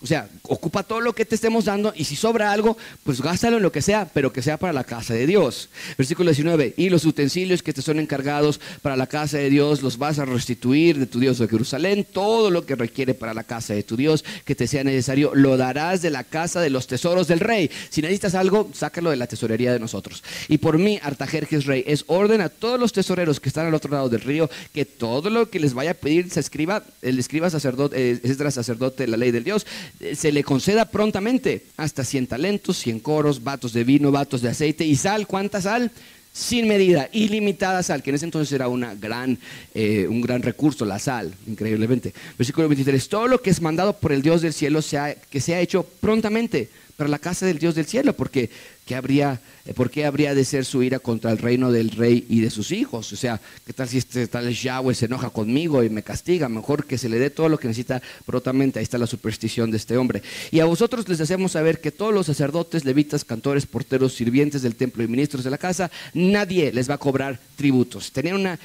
[0.00, 3.56] O sea, ocupa todo lo que te estemos dando y si sobra algo, pues gástalo
[3.56, 5.70] en lo que sea, pero que sea para la casa de Dios.
[5.96, 9.98] Versículo 19, y los utensilios que te son encargados para la casa de Dios los
[9.98, 12.06] vas a restituir de tu Dios de Jerusalén.
[12.12, 15.56] Todo lo que requiere para la casa de tu Dios que te sea necesario, lo
[15.56, 17.68] darás de la casa de los tesoros del rey.
[17.90, 20.22] Si necesitas algo, sácalo de la tesorería de nosotros.
[20.46, 23.90] Y por mí, Artajerjes rey, es orden a todos los tesoreros que están al otro
[23.90, 27.50] lado del río, que todo lo que les vaya a pedir se escriba, el escriba
[27.50, 29.66] sacerdote, eh, es sacerdote de la ley del Dios
[30.14, 34.84] se le conceda prontamente hasta 100 talentos, 100 coros, vatos de vino, vatos de aceite
[34.84, 35.26] y sal.
[35.26, 35.90] ¿Cuánta sal?
[36.32, 39.38] Sin medida, ilimitada sal, que en ese entonces era una gran,
[39.74, 42.14] eh, un gran recurso, la sal, increíblemente.
[42.36, 45.60] Versículo 23, todo lo que es mandado por el Dios del cielo sea, que sea
[45.60, 46.68] hecho prontamente
[46.98, 48.50] para la casa del Dios del cielo, porque
[48.84, 52.26] ¿qué habría, eh, ¿por qué habría de ser su ira contra el reino del rey
[52.28, 53.12] y de sus hijos?
[53.12, 56.48] O sea, ¿qué tal si este tal Yahweh se enoja conmigo y me castiga?
[56.48, 58.80] Mejor que se le dé todo lo que necesita brotamente.
[58.80, 60.24] Ahí está la superstición de este hombre.
[60.50, 64.74] Y a vosotros les hacemos saber que todos los sacerdotes, levitas, cantores, porteros, sirvientes del
[64.74, 68.10] templo y ministros de la casa, nadie les va a cobrar tributos.
[68.10, 68.58] Tenían una,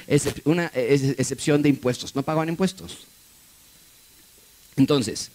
[0.44, 3.06] una excepción de impuestos, no pagaban impuestos.
[4.74, 5.30] Entonces,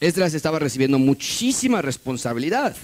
[0.00, 2.76] Esdras estaba recibiendo muchísima responsabilidad.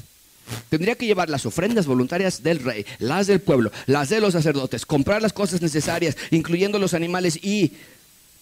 [0.68, 4.84] Tendría que llevar las ofrendas voluntarias del rey, las del pueblo, las de los sacerdotes,
[4.86, 7.72] comprar las cosas necesarias, incluyendo los animales y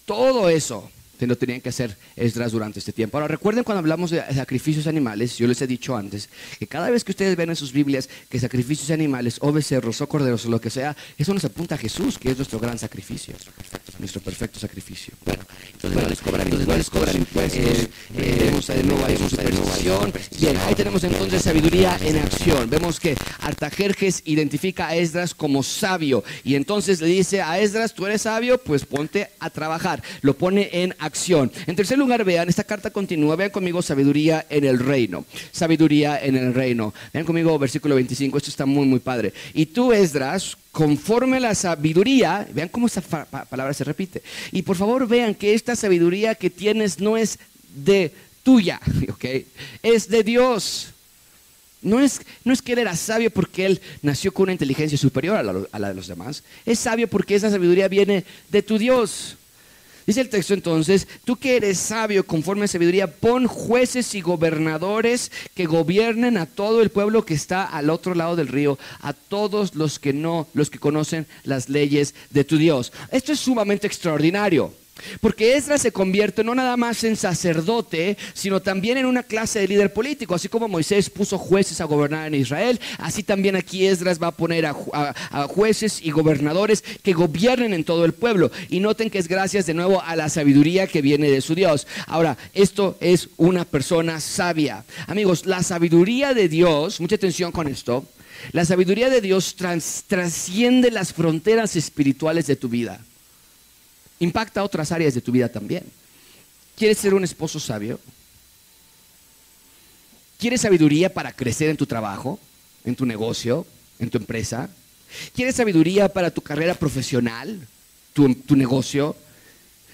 [0.05, 0.89] todo eso
[1.27, 3.17] no tenían que hacer Esdras durante este tiempo.
[3.17, 6.29] Ahora recuerden cuando hablamos de sacrificios animales, yo les he dicho antes,
[6.59, 10.07] que cada vez que ustedes ven en sus Biblias que sacrificios animales, o becerros, o
[10.07, 13.33] corderos, o lo que sea, eso nos apunta a Jesús, que es nuestro gran sacrificio,
[13.99, 15.13] nuestro perfecto sacrificio.
[15.25, 19.01] Bueno, entonces no les cobran, entonces no les cobran impuestos, eh, eh, vemos de nuevo.
[20.39, 22.69] Bien, ahí tenemos entonces sabiduría en acción.
[22.69, 28.05] Vemos que Artajerjes identifica a Esdras como sabio y entonces le dice a Esdras, tú
[28.05, 30.01] eres sabio, pues ponte a trabajar.
[30.21, 31.10] Lo pone en acción
[31.67, 35.25] en tercer lugar, vean, esta carta continúa, vean conmigo sabiduría en el reino.
[35.51, 36.93] Sabiduría en el reino.
[37.13, 39.33] Vean conmigo versículo 25, esto está muy, muy padre.
[39.53, 44.21] Y tú, Esdras, conforme la sabiduría, vean cómo esta palabra se repite.
[44.51, 47.39] Y por favor vean que esta sabiduría que tienes no es
[47.75, 48.11] de
[48.43, 49.25] tuya, ¿ok?
[49.83, 50.87] Es de Dios.
[51.81, 55.35] No es, no es que él era sabio porque él nació con una inteligencia superior
[55.35, 56.43] a a la de los demás.
[56.65, 59.37] Es sabio porque esa sabiduría viene de tu Dios.
[60.05, 65.31] Dice el texto entonces, tú que eres sabio conforme a sabiduría, pon jueces y gobernadores
[65.53, 69.75] que gobiernen a todo el pueblo que está al otro lado del río, a todos
[69.75, 72.91] los que no, los que conocen las leyes de tu Dios.
[73.11, 74.73] Esto es sumamente extraordinario.
[75.19, 79.67] Porque Esdras se convierte no nada más en sacerdote, sino también en una clase de
[79.67, 80.35] líder político.
[80.35, 84.35] Así como Moisés puso jueces a gobernar en Israel, así también aquí Esdras va a
[84.35, 84.73] poner a,
[85.47, 88.51] jueces y gobernadores que gobiernen en todo el pueblo.
[88.69, 91.87] Y noten que es gracias de nuevo a la sabiduría que viene de su Dios.
[92.07, 94.85] Ahora, esto es una persona sabia.
[95.07, 98.05] Amigos, la sabiduría de Dios, mucha atención con esto,
[98.51, 99.55] la sabiduría de Dios
[100.07, 103.01] trasciende las fronteras espirituales de tu vida
[104.21, 105.83] impacta otras áreas de tu vida también.
[106.77, 107.99] ¿Quieres ser un esposo sabio?
[110.39, 112.39] ¿Quieres sabiduría para crecer en tu trabajo,
[112.85, 113.65] en tu negocio,
[113.99, 114.69] en tu empresa?
[115.35, 117.67] ¿Quieres sabiduría para tu carrera profesional,
[118.13, 119.15] tu, tu negocio?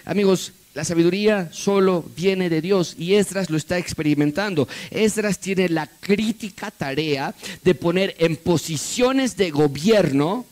[0.05, 4.67] Amigos, la sabiduría solo viene de Dios y Esdras lo está experimentando.
[4.91, 10.45] Esdras tiene la crítica tarea de poner en posiciones de gobierno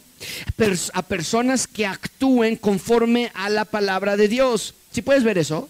[0.93, 4.73] a personas que actúen conforme a la palabra de Dios.
[4.91, 5.69] ¿Si puedes ver eso?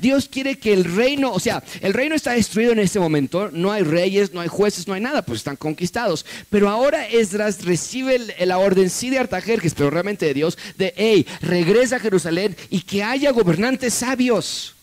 [0.00, 3.70] Dios quiere que el reino, o sea, el reino está destruido en este momento, no
[3.72, 6.24] hay reyes, no hay jueces, no hay nada, pues están conquistados.
[6.50, 11.26] Pero ahora Esdras recibe la orden, sí de Artajerjes, pero realmente de Dios, de, hey,
[11.40, 14.74] regresa a Jerusalén y que haya gobernantes sabios.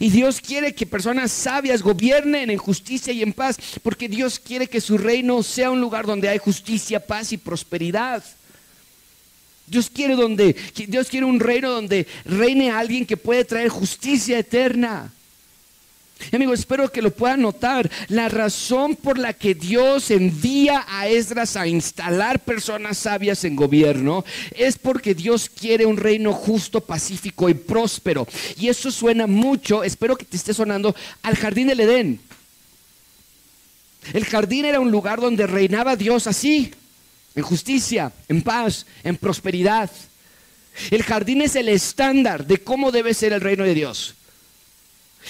[0.00, 4.66] Y Dios quiere que personas sabias gobiernen en justicia y en paz, porque Dios quiere
[4.66, 8.22] que su reino sea un lugar donde hay justicia, paz y prosperidad.
[9.66, 10.54] Dios quiere donde
[10.86, 15.12] Dios quiere un reino donde reine alguien que puede traer justicia eterna.
[16.32, 17.90] Amigos, espero que lo puedan notar.
[18.08, 24.24] La razón por la que Dios envía a Esdras a instalar personas sabias en gobierno
[24.52, 28.26] es porque Dios quiere un reino justo, pacífico y próspero.
[28.58, 32.20] Y eso suena mucho, espero que te esté sonando, al jardín del Edén.
[34.12, 36.72] El jardín era un lugar donde reinaba Dios así,
[37.34, 39.90] en justicia, en paz, en prosperidad.
[40.90, 44.14] El jardín es el estándar de cómo debe ser el reino de Dios.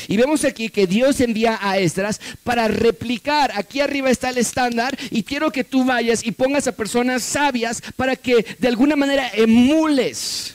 [0.08, 3.52] Y vemos aquí que Dios envía a Esdras para replicar.
[3.54, 7.82] Aquí arriba está el estándar y quiero que tú vayas y pongas a personas sabias
[7.96, 10.54] para que de alguna manera emules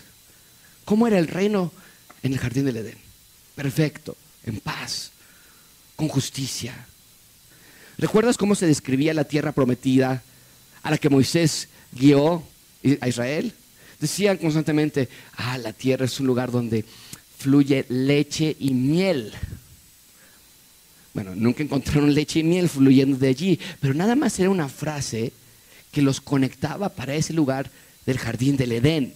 [0.85, 1.71] cómo era el reino
[2.23, 2.97] en el jardín del Edén.
[3.55, 5.11] Perfecto, en paz,
[5.95, 6.87] con justicia.
[7.97, 10.23] ¿Recuerdas cómo se describía la tierra prometida
[10.81, 12.43] a la que Moisés guió
[12.99, 13.53] a Israel?
[13.99, 16.83] Decían constantemente, ah, la tierra es un lugar donde
[17.41, 19.33] fluye leche y miel.
[21.13, 25.33] Bueno, nunca encontraron leche y miel fluyendo de allí, pero nada más era una frase
[25.91, 27.69] que los conectaba para ese lugar
[28.05, 29.13] del jardín del Edén.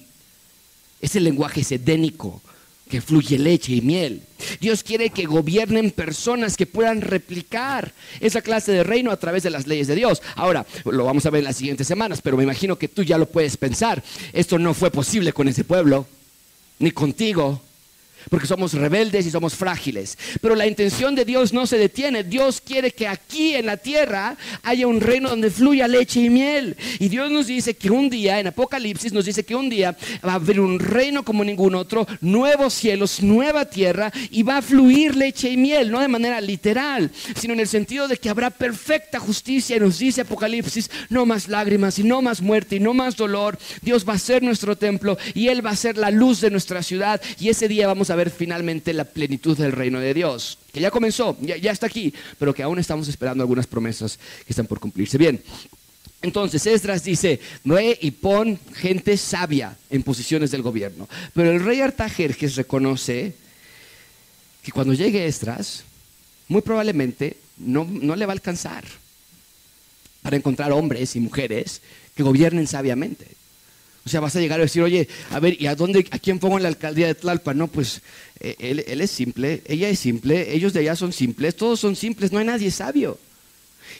[0.99, 2.41] Es el lenguaje sedénico
[2.89, 4.21] que fluye leche y miel.
[4.59, 9.49] Dios quiere que gobiernen personas que puedan replicar esa clase de reino a través de
[9.49, 10.21] las leyes de Dios.
[10.35, 13.17] Ahora, lo vamos a ver en las siguientes semanas, pero me imagino que tú ya
[13.17, 14.03] lo puedes pensar.
[14.33, 16.05] Esto no fue posible con ese pueblo,
[16.79, 17.61] ni contigo.
[18.29, 20.17] Porque somos rebeldes y somos frágiles.
[20.41, 22.23] Pero la intención de Dios no se detiene.
[22.23, 26.75] Dios quiere que aquí en la tierra haya un reino donde fluya leche y miel.
[26.99, 30.33] Y Dios nos dice que un día, en Apocalipsis nos dice que un día va
[30.33, 35.15] a haber un reino como ningún otro, nuevos cielos, nueva tierra, y va a fluir
[35.15, 39.19] leche y miel, no de manera literal, sino en el sentido de que habrá perfecta
[39.19, 39.75] justicia.
[39.75, 43.57] Y nos dice Apocalipsis, no más lágrimas y no más muerte y no más dolor.
[43.81, 46.83] Dios va a ser nuestro templo y Él va a ser la luz de nuestra
[46.83, 47.21] ciudad.
[47.39, 50.91] Y ese día vamos a ver finalmente la plenitud del reino de Dios, que ya
[50.91, 55.17] comenzó, ya, está aquí, pero que aún estamos esperando algunas promesas que están por cumplirse.
[55.17, 55.41] Bien,
[56.21, 61.07] entonces Esdras dice, ve y pon gente sabia en posiciones del gobierno.
[61.33, 63.33] Pero el rey Artajerjes reconoce
[64.63, 65.83] que cuando llegue Esdras,
[66.47, 68.83] muy probablemente no, no le va a alcanzar
[70.21, 71.81] para encontrar hombres y mujeres
[72.15, 73.27] que gobiernen sabiamente.
[74.05, 76.37] O sea, vas a llegar a decir, oye, a ver, ¿y a dónde, a quién
[76.37, 77.57] pongo en la alcaldía de Tlalpan?
[77.57, 78.01] No, pues
[78.39, 82.31] eh, él, es simple, ella es simple, ellos de allá son simples, todos son simples,
[82.31, 83.17] no hay nadie sabio.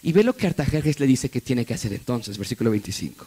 [0.04, 3.26] Y ve lo que Artajerjes le dice que tiene que hacer entonces, versículo 25.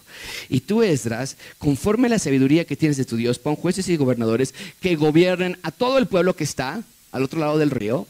[0.48, 3.96] Y tú, Esdras, conforme a la sabiduría que tienes de tu Dios, pon jueces y
[3.96, 8.06] gobernadores que gobiernen a todo el pueblo que está al otro lado del río,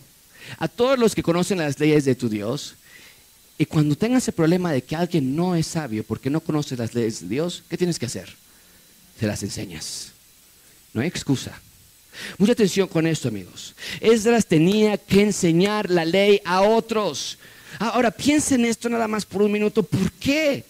[0.59, 2.75] a todos los que conocen las leyes de tu Dios.
[3.57, 6.95] Y cuando tengas el problema de que alguien no es sabio porque no conoce las
[6.95, 8.37] leyes de Dios, ¿qué tienes que hacer?
[9.19, 10.13] Se las enseñas.
[10.93, 11.59] No hay excusa.
[12.37, 13.75] Mucha atención con esto, amigos.
[14.01, 17.39] Esdras tenía que enseñar la ley a otros.
[17.79, 19.83] Ahora, piensen esto nada más por un minuto.
[19.83, 20.65] ¿Por qué?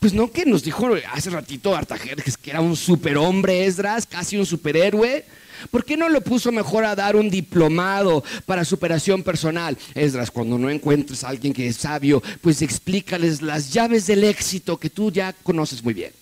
[0.00, 4.46] Pues no que nos dijo hace ratito Artajerjes que era un superhombre Esdras, casi un
[4.46, 5.24] superhéroe.
[5.70, 9.78] ¿Por qué no lo puso mejor a dar un diplomado para superación personal?
[9.94, 14.78] Esdras, cuando no encuentres a alguien que es sabio, pues explícales las llaves del éxito
[14.78, 16.12] que tú ya conoces muy bien.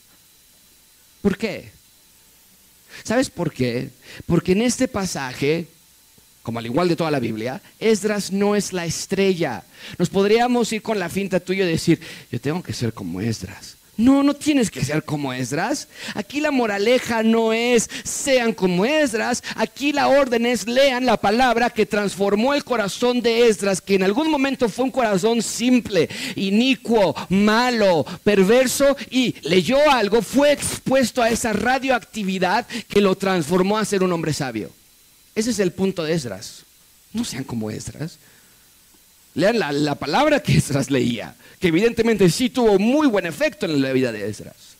[1.23, 1.71] ¿Por qué?
[3.05, 3.91] ¿Sabes por qué?
[4.27, 5.69] Porque en este pasaje,
[6.43, 9.65] como al igual de toda la Biblia, Esdras no es la estrella.
[9.99, 13.77] Nos podríamos ir con la finta tuya y decir, yo tengo que ser como Esdras.
[13.99, 15.87] No, no tienes que ser como Esdras.
[16.15, 19.43] Aquí la moraleja no es sean como Esdras.
[19.55, 24.03] Aquí la orden es lean la palabra que transformó el corazón de Esdras, que en
[24.03, 31.29] algún momento fue un corazón simple, inicuo, malo, perverso y leyó algo, fue expuesto a
[31.29, 34.71] esa radioactividad que lo transformó a ser un hombre sabio.
[35.35, 36.65] Ese es el punto de Esdras.
[37.13, 38.19] No sean como Esdras.
[39.35, 43.93] Lean la, palabra que Esdras leía, que evidentemente sí tuvo muy buen efecto en la
[43.93, 44.73] vida de Esdras.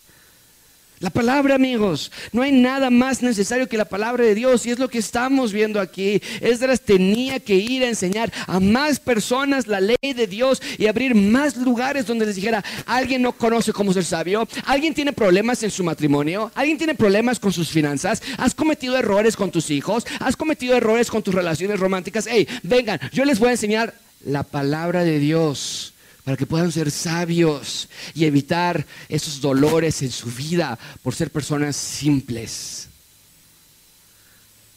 [0.99, 4.79] La palabra, amigos, no hay nada más necesario que la palabra de Dios y es
[4.79, 6.21] lo que estamos viendo aquí.
[6.39, 11.13] Esdras tenía que ir a enseñar a más personas la ley de Dios y abrir
[11.13, 15.71] más lugares donde les dijera, alguien no conoce cómo ser sabio, alguien tiene problemas en
[15.71, 20.37] su matrimonio, alguien tiene problemas con sus finanzas, has cometido errores con tus hijos, has
[20.37, 22.27] cometido errores con tus relaciones románticas.
[22.29, 23.93] Hey, vengan, yo les voy a enseñar
[24.25, 30.31] la palabra de Dios para que puedan ser sabios y evitar esos dolores en su
[30.31, 32.87] vida por ser personas simples.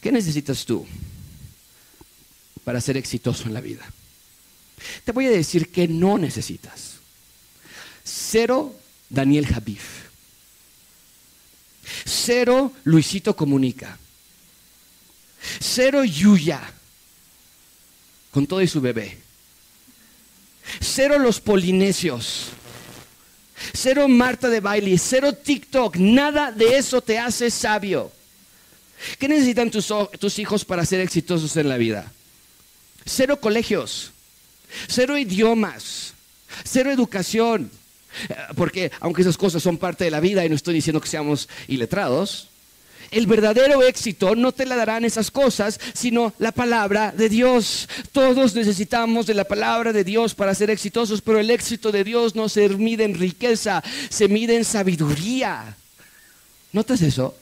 [0.01, 0.87] ¿Qué necesitas tú
[2.65, 3.85] para ser exitoso en la vida?
[5.05, 6.97] Te voy a decir que no necesitas.
[8.05, 8.75] Cero
[9.09, 10.07] Daniel Javif.
[12.05, 13.99] Cero Luisito Comunica.
[15.61, 16.61] Cero Yuya
[18.33, 19.26] con todo y su bebé.
[20.81, 22.49] Cero los polinesios.
[23.73, 28.13] Cero Marta de baile, cero TikTok, nada de eso te hace sabio.
[29.19, 32.13] ¿Qué necesitan tus, tus, hijos para ser exitosos en la vida?
[33.05, 34.13] Cero colegios,
[34.89, 36.15] cero idiomas,
[36.65, 37.71] cero educación.
[38.29, 41.09] Eh, porque aunque esas cosas son parte de la vida y no estoy diciendo que
[41.09, 42.49] seamos iletrados,
[43.11, 47.88] el verdadero éxito no te la darán esas cosas, sino la palabra de Dios.
[48.12, 52.35] Todos necesitamos de la palabra de Dios para ser exitosos, pero el éxito de Dios
[52.35, 55.77] no se mide en riqueza, se mide en sabiduría.
[56.73, 57.35] ¿Notas eso?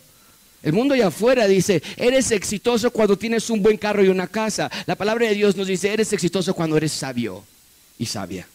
[0.62, 4.70] El mundo allá afuera dice, eres exitoso cuando tienes un buen carro y una casa.
[4.87, 7.44] La palabra de Dios nos dice, eres exitoso cuando eres sabio
[7.98, 8.46] y sabia.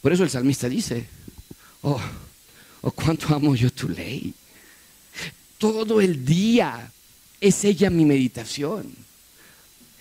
[0.00, 1.06] Por eso el salmista dice,
[1.82, 2.00] oh,
[2.82, 4.32] oh cuánto amo yo tu ley
[5.58, 6.90] todo el día.
[7.40, 8.96] Es ella mi meditación.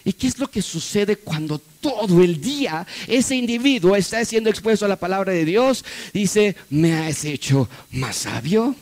[0.04, 4.86] ¿Y qué es lo que sucede cuando todo el día ese individuo está siendo expuesto
[4.86, 5.84] a la palabra de Dios?
[6.14, 8.74] Dice, ¿me has hecho más sabio?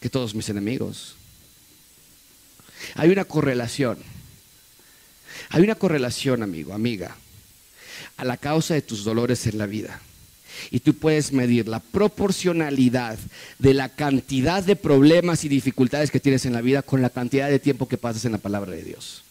[0.00, 1.14] Que todos mis enemigos.
[2.94, 3.98] Hay una correlación.
[5.50, 7.16] Hay una correlación, amigo, amiga,
[8.16, 10.00] a la causa de tus dolores en la vida
[10.70, 13.18] Y tú puedes medir la proporcionalidad
[13.58, 17.48] de la cantidad de problemas y dificultades que tienes en la vida con la cantidad
[17.48, 19.22] de tiempo que pasas en la palabra de Dios.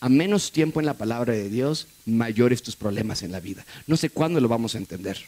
[0.00, 3.64] A menos tiempo en la palabra de Dios, mayores tus problemas en la vida.
[3.86, 5.18] No sé cuándo lo vamos a entender.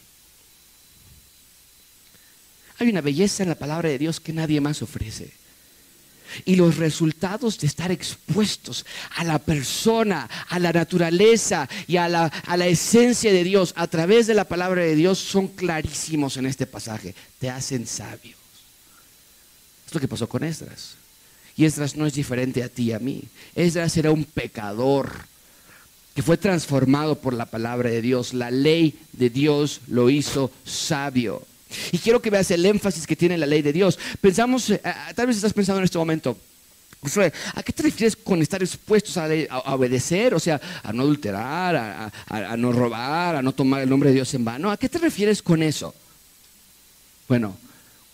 [2.77, 5.31] Hay una belleza en la palabra de Dios que nadie más ofrece.
[6.45, 12.25] Y los resultados de estar expuestos a la persona, a la naturaleza y a la,
[12.25, 16.45] a la, esencia de Dios a través de la palabra de Dios son clarísimos en
[16.45, 17.15] este pasaje.
[17.39, 18.35] Te hacen sabios.
[19.87, 20.95] Es lo que pasó con Esdras.
[21.57, 23.23] Y Esdras no es diferente a ti y a mí.
[23.55, 25.11] Esdras era un pecador
[26.13, 28.33] que fue transformado por la palabra de Dios.
[28.33, 31.45] La ley de Dios lo hizo sabio.
[31.91, 33.97] Y quiero que veas el énfasis que tiene la ley de Dios.
[34.21, 34.81] Pensamos, eh,
[35.15, 36.37] tal vez estás pensando en este momento,
[37.53, 39.27] ¿A qué te refieres con estar expuestos a,
[39.73, 40.33] obedecer?
[40.33, 44.15] O sea, a no adulterar, a, a, no robar, a no tomar el nombre de
[44.15, 44.71] Dios en vano.
[44.71, 45.93] ¿A qué te refieres con eso?
[47.27, 47.55] Bueno,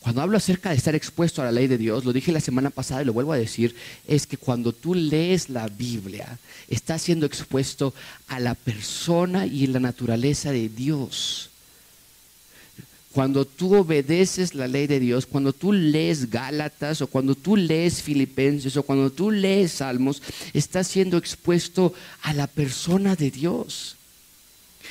[0.02, 2.70] cuando hablo acerca de estar expuesto a la ley de Dios, lo dije la semana
[2.70, 3.76] pasada y lo vuelvo a decir,
[4.08, 7.94] es que cuando tú lees la Biblia, estás siendo expuesto
[8.28, 11.51] a la persona y la naturaleza de Dios.
[13.14, 18.02] Cuando tú obedeces la ley de Dios, cuando tú lees Gálatas o cuando tú lees
[18.02, 20.22] Filipenses o cuando tú lees Salmos,
[20.54, 23.98] estás siendo expuesto a la persona de Dios.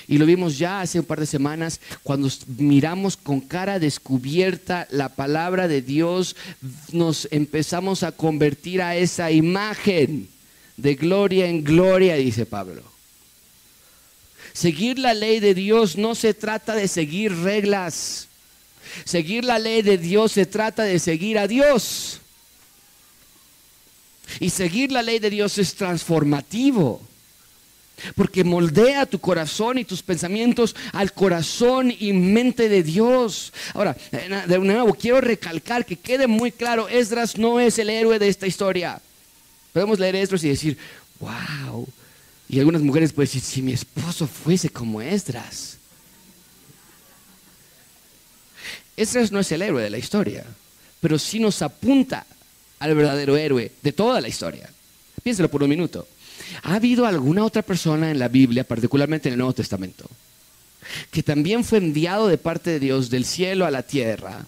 [0.07, 5.09] Y lo vimos ya hace un par de semanas, cuando miramos con cara descubierta la
[5.09, 6.37] palabra de Dios,
[6.93, 10.29] nos empezamos a convertir a esa imagen
[10.77, 12.89] de gloria en gloria, dice Pablo.
[14.53, 18.28] Seguir la ley de Dios no se trata de seguir reglas.
[19.05, 22.20] Seguir la ley de Dios se trata de seguir a Dios.
[24.38, 27.01] Y seguir la ley de Dios es transformativo.
[28.14, 33.53] Porque moldea tu corazón y tus pensamientos al corazón y mente de Dios.
[33.74, 38.28] Ahora, de nuevo, quiero recalcar que quede muy claro, Esdras no es el héroe de
[38.28, 39.01] esta historia.
[39.72, 40.78] Podemos leer Esdras y decir,
[41.18, 41.86] wow,
[42.51, 45.78] y algunas mujeres pueden decir, si mi esposo fuese como Esdras.
[48.96, 50.44] Esdras no es el héroe de la historia,
[51.01, 52.26] pero sí nos apunta
[52.80, 54.68] al verdadero héroe de toda la historia.
[55.22, 56.09] Piénselo por un minuto.
[56.64, 60.11] ¿Ha habido alguna otra persona en la Biblia, particularmente en el Nuevo Testamento,
[61.12, 64.44] que también fue enviado de parte de Dios del cielo a la tierra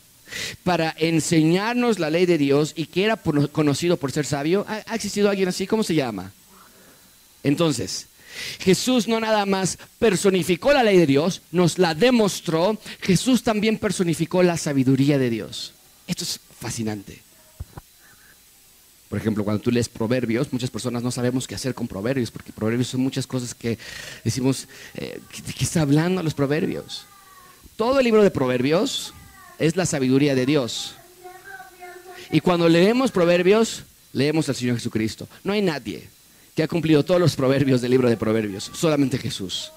[0.64, 4.66] para enseñarnos la ley de Dios y que era conocido por ser sabio?
[4.68, 5.68] ¿Ha existido alguien así?
[5.68, 6.32] ¿Cómo se llama?
[7.42, 8.06] Entonces,
[8.60, 14.42] Jesús no nada más personificó la ley de Dios, nos la demostró, Jesús también personificó
[14.42, 15.74] la sabiduría de Dios.
[16.06, 17.20] Esto es fascinante.
[19.08, 22.52] Por ejemplo, cuando tú lees proverbios, muchas personas no sabemos qué hacer con proverbios, porque
[22.52, 23.78] proverbios son muchas cosas que
[24.24, 27.04] decimos, eh, ¿de qué está hablando los proverbios?
[27.76, 29.12] Todo el libro de proverbios
[29.58, 30.94] es la sabiduría de Dios.
[32.30, 33.82] Y cuando leemos proverbios,
[34.14, 35.28] leemos al Señor Jesucristo.
[35.44, 36.08] No hay nadie
[36.54, 39.72] que ha cumplido todos los proverbios del libro de Proverbios, solamente Jesús.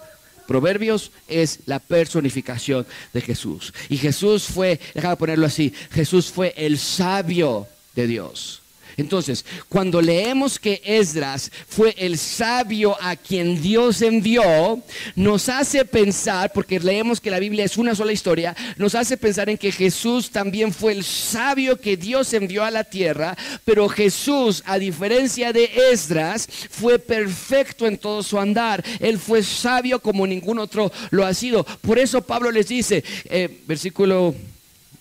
[0.48, 3.74] Proverbios es la personificación de Jesús.
[3.90, 8.62] Y Jesús fue, déjame ponerlo así, Jesús fue el sabio de Dios.
[8.98, 14.82] Entonces, cuando leemos que Esdras fue el sabio a quien Dios envió,
[15.16, 19.50] nos hace pensar, porque leemos que la Biblia es una sola historia, nos hace pensar
[19.50, 24.64] en que Jesús también fue el sabio que Dios envió a la tierra, pero Jesús,
[24.66, 28.84] a diferencia de Esdras, fue perfecto en todo su andar.
[29.00, 31.64] Él fue sabio como ningún otro lo ha sido.
[31.82, 34.34] Por eso Pablo les dice, eh, versículo,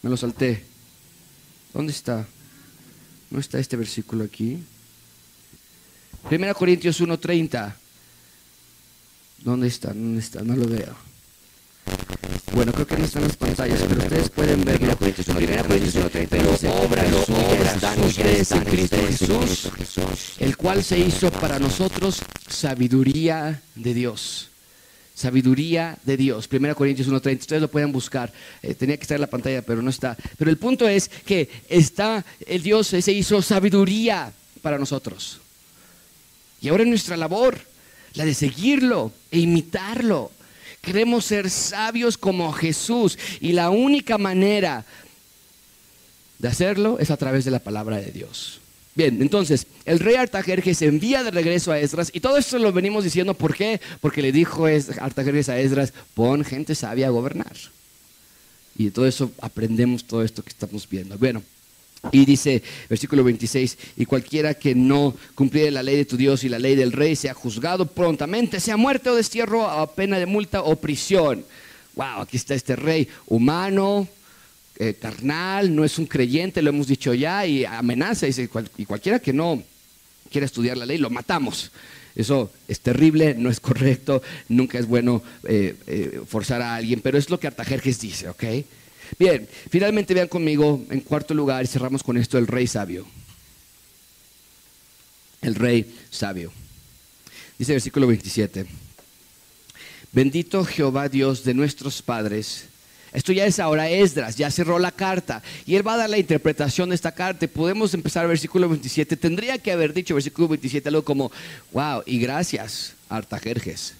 [0.03, 0.65] me lo salté.
[1.73, 2.27] ¿Dónde está?
[3.35, 4.63] ¿No está este versículo aquí?
[6.29, 7.75] Primera Corintios 1.30.
[9.39, 9.89] ¿Dónde está?
[9.89, 10.43] ¿Dónde está?
[10.43, 10.95] No lo veo.
[12.53, 14.77] Bueno, creo que no están las pantallas, pero ustedes pueden ver.
[14.77, 16.29] Primera Corintios 1.30.
[16.31, 16.49] Pero
[16.85, 23.95] obras obras dan ustedes en Cristo Jesús, el cual se hizo para nosotros sabiduría de
[23.95, 24.51] Dios
[25.15, 26.49] sabiduría de Dios.
[26.51, 28.33] 1 Corintios 1.30, ustedes lo pueden buscar.
[28.63, 30.17] Eh, tenía que estar en la pantalla, pero no está.
[30.37, 35.41] Pero el punto es que está, el Dios se hizo sabiduría para nosotros.
[36.61, 37.59] Y ahora es nuestra labor,
[38.15, 40.33] la de seguirlo e imitarlo.
[40.81, 43.19] Queremos ser sabios como Jesús.
[43.41, 44.85] Y la única manera
[46.39, 48.61] de hacerlo es a través de la palabra de Dios.
[48.95, 53.03] Bien, entonces, el rey Artajerjes envía de regreso a Esdras, y todo esto lo venimos
[53.03, 53.81] diciendo, ¿por qué?
[54.01, 54.67] Porque le dijo
[55.01, 57.57] Artajerjes a Esdras, pon gente sabia a gobernar.
[58.77, 61.19] Y de todo eso aprendemos todo esto que estamos viendo.
[61.19, 61.43] Bueno,
[62.13, 66.49] y dice, versículo 26, y cualquiera que no cumpliere la ley de tu Dios y
[66.49, 70.63] la ley del rey sea juzgado prontamente, sea muerte o destierro a pena de multa
[70.63, 71.45] o prisión.
[71.95, 74.07] wow, aquí está este rey humano,
[74.79, 79.19] eh, carnal, no es un creyente, lo hemos dicho ya, y amenaza, dice, y cualquiera
[79.19, 79.63] que no
[80.31, 81.71] quiera estudiar la ley, lo matamos.
[82.17, 87.19] Eso es terrible, no es correcto, nunca es bueno eh, eh, forzar a alguien, pero
[87.19, 88.45] es lo que Artajerjes dice, ¿ok?
[89.19, 93.07] Bien, finalmente vean conmigo en cuarto lugar y cerramos con esto el rey sabio.
[95.43, 96.53] El rey sabio.
[97.59, 98.67] Dice el versículo 27.
[100.13, 102.67] Bendito Jehová Dios de nuestros padres.
[103.15, 106.19] Esto ya es ahora Esdras, ya cerró la carta y él va a dar la
[106.19, 107.47] interpretación de esta carta.
[107.47, 109.17] Podemos empezar versículo 27.
[109.17, 111.31] Tendría que haber dicho versículo 27 algo como,
[111.73, 113.95] wow, y gracias Artajerjes.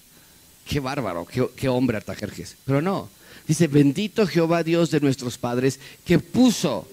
[0.67, 2.57] Qué bárbaro, qué, qué hombre Artajerjes.
[2.65, 3.09] Pero no,
[3.47, 6.85] dice, bendito Jehová Dios de nuestros padres que puso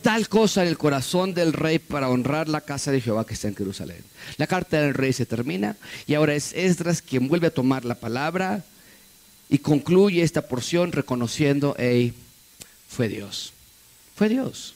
[0.00, 3.48] tal cosa en el corazón del rey para honrar la casa de Jehová que está
[3.48, 4.02] en Jerusalén.
[4.38, 7.96] La carta del rey se termina y ahora es Esdras quien vuelve a tomar la
[7.96, 8.64] palabra
[9.50, 12.14] y concluye esta porción reconociendo, hey,
[12.88, 13.52] fue Dios,
[14.14, 14.74] fue Dios.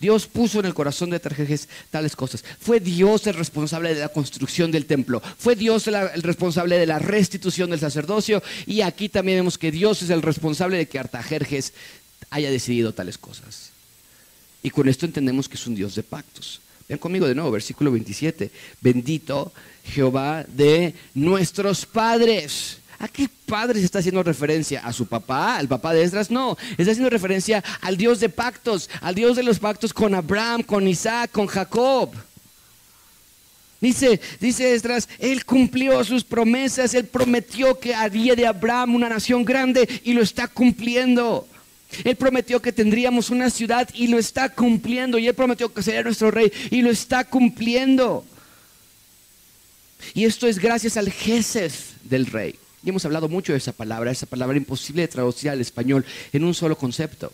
[0.00, 2.44] Dios puso en el corazón de Tarjejes tales cosas.
[2.60, 5.20] Fue Dios el responsable de la construcción del templo.
[5.38, 8.42] Fue Dios el responsable de la restitución del sacerdocio.
[8.66, 11.72] Y aquí también vemos que Dios es el responsable de que Artajerjes
[12.30, 13.70] haya decidido tales cosas.
[14.62, 16.60] Y con esto entendemos que es un Dios de pactos.
[16.88, 18.50] Vean conmigo de nuevo, versículo 27.
[18.80, 19.52] Bendito
[19.84, 22.78] Jehová de nuestros padres.
[22.98, 24.80] ¿A qué padre se está haciendo referencia?
[24.84, 25.56] ¿A su papá?
[25.56, 26.30] ¿Al papá de Esdras?
[26.30, 30.62] No, está haciendo referencia al Dios de pactos, al Dios de los pactos con Abraham,
[30.62, 32.10] con Isaac, con Jacob.
[33.80, 39.44] Dice, dice Esdras, él cumplió sus promesas, él prometió que haría de Abraham una nación
[39.44, 41.46] grande y lo está cumpliendo.
[42.02, 45.18] Él prometió que tendríamos una ciudad y lo está cumpliendo.
[45.18, 48.24] Y Él prometió que sería nuestro rey y lo está cumpliendo.
[50.14, 52.56] Y esto es gracias al Jesús del rey.
[52.84, 56.44] Y hemos hablado mucho de esa palabra, esa palabra imposible de traducir al español en
[56.44, 57.32] un solo concepto.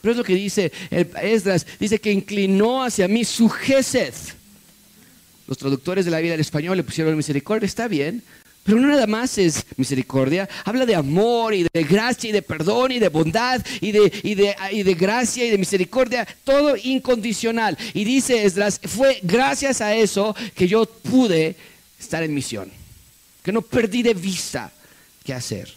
[0.00, 4.34] Pero es lo que dice el Esdras, dice que inclinó hacia mí su Jesús.
[5.46, 8.22] Los traductores de la vida del español le pusieron misericordia, está bien,
[8.64, 12.92] pero no nada más es misericordia, habla de amor y de gracia y de perdón
[12.92, 17.78] y de bondad y de, y de, y de gracia y de misericordia, todo incondicional.
[17.94, 21.56] Y dice Esdras, fue gracias a eso que yo pude
[21.98, 22.70] estar en misión,
[23.42, 24.70] que no perdí de vista
[25.28, 25.70] qué hacer.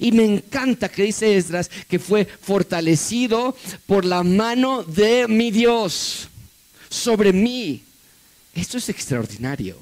[0.00, 6.28] Y me encanta que dice Esdras que fue fortalecido por la mano de mi Dios
[6.88, 7.82] sobre mí.
[8.54, 9.76] Esto es extraordinario.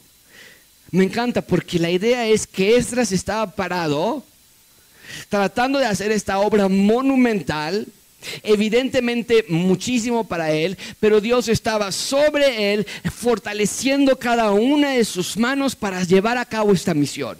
[0.90, 4.24] Me encanta porque la idea es que Esdras estaba parado
[5.28, 7.86] tratando de hacer esta obra monumental,
[8.42, 12.84] evidentemente muchísimo para él, pero Dios estaba sobre él,
[13.16, 17.38] fortaleciendo cada una de sus manos para llevar a cabo esta misión.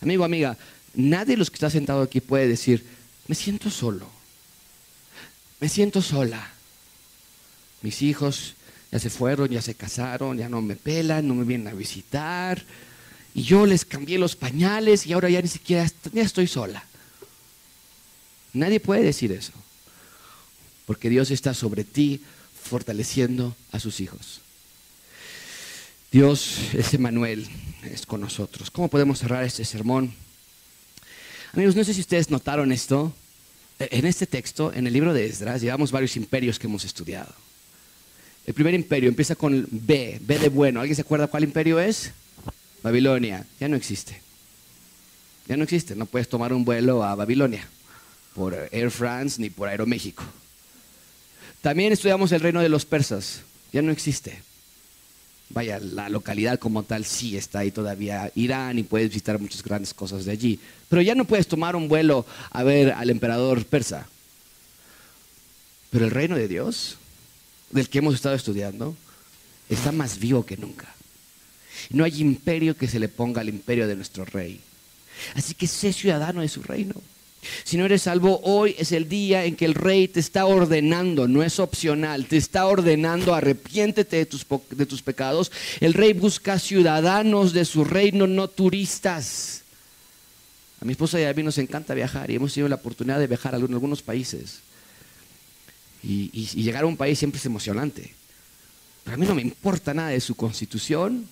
[0.00, 0.56] Amigo, amiga,
[0.94, 2.84] nadie de los que está sentado aquí puede decir,
[3.26, 4.08] me siento solo,
[5.60, 6.50] me siento sola.
[7.82, 8.54] Mis hijos
[8.90, 12.64] ya se fueron, ya se casaron, ya no me pelan, no me vienen a visitar.
[13.34, 16.84] Y yo les cambié los pañales y ahora ya ni siquiera estoy sola.
[18.52, 19.52] Nadie puede decir eso.
[20.86, 22.20] Porque Dios está sobre ti
[22.62, 24.40] fortaleciendo a sus hijos.
[26.12, 27.46] Dios es Emanuel,
[27.84, 28.68] es con nosotros.
[28.72, 30.12] ¿Cómo podemos cerrar este sermón?
[31.52, 33.12] Amigos, no sé si ustedes notaron esto.
[33.78, 37.32] En este texto, en el libro de Esdras, llevamos varios imperios que hemos estudiado.
[38.44, 40.80] El primer imperio empieza con B, B de bueno.
[40.80, 42.10] ¿Alguien se acuerda cuál imperio es?
[42.82, 43.46] Babilonia.
[43.60, 44.20] Ya no existe.
[45.46, 45.94] Ya no existe.
[45.94, 47.68] No puedes tomar un vuelo a Babilonia
[48.34, 50.24] por Air France ni por Aeroméxico.
[51.62, 53.42] También estudiamos el reino de los persas.
[53.72, 54.49] Ya no existe.
[55.50, 59.92] Vaya, la localidad como tal sí está ahí todavía, Irán, y puedes visitar muchas grandes
[59.92, 60.60] cosas de allí.
[60.88, 64.06] Pero ya no puedes tomar un vuelo a ver al emperador persa.
[65.90, 66.98] Pero el reino de Dios
[67.70, 68.96] del que hemos estado estudiando
[69.68, 70.94] está más vivo que nunca.
[71.90, 74.60] No hay imperio que se le ponga al imperio de nuestro rey.
[75.34, 76.94] Así que sé ciudadano de su reino.
[77.64, 81.26] Si no eres salvo, hoy es el día en que el rey te está ordenando,
[81.26, 85.50] no es opcional, te está ordenando, arrepiéntete de tus, de tus pecados.
[85.80, 89.62] El rey busca ciudadanos de su reino, no turistas.
[90.80, 93.26] A mi esposa y a mí nos encanta viajar y hemos tenido la oportunidad de
[93.26, 94.60] viajar a algunos países.
[96.02, 98.14] Y, llegar a un país siempre es emocionante.
[99.04, 101.26] Pero a mí no me importa nada de su constitución,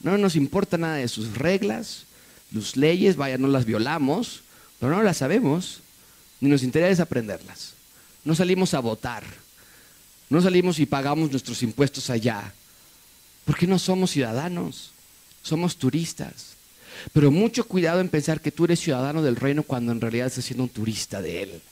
[0.00, 2.04] no nos importa nada de sus reglas,
[2.52, 4.42] sus leyes, vaya, no las violamos,
[4.82, 5.78] pero no las sabemos,
[6.40, 7.74] ni nos interesa aprenderlas.
[8.24, 9.22] No salimos a votar,
[10.28, 12.52] no salimos y pagamos nuestros impuestos allá,
[13.44, 14.90] porque no somos ciudadanos,
[15.40, 16.56] somos turistas.
[17.12, 20.46] Pero mucho cuidado en pensar que tú eres ciudadano del reino cuando en realidad estás
[20.46, 21.62] siendo un turista de él.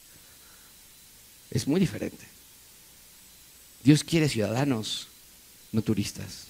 [1.50, 2.24] Es muy diferente.
[3.82, 5.08] Dios quiere ciudadanos,
[5.72, 6.49] no turistas.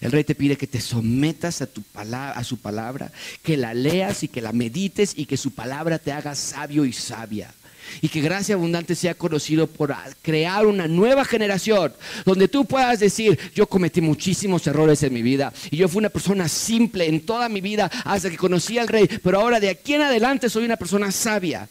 [0.00, 4.22] El rey te pide que te sometas a, tu palabra, su palabra, que la leas
[4.22, 7.52] y que la medites y que su palabra te haga sabio y sabia.
[8.00, 11.92] Y que gracia abundante sea conocido por crear una nueva generación
[12.24, 16.08] donde tú puedas decir, yo cometí muchísimos errores en mi vida y yo fui una
[16.08, 19.94] persona simple en toda mi vida hasta que conocí al rey, pero ahora de aquí
[19.94, 21.68] en adelante soy una persona sabia.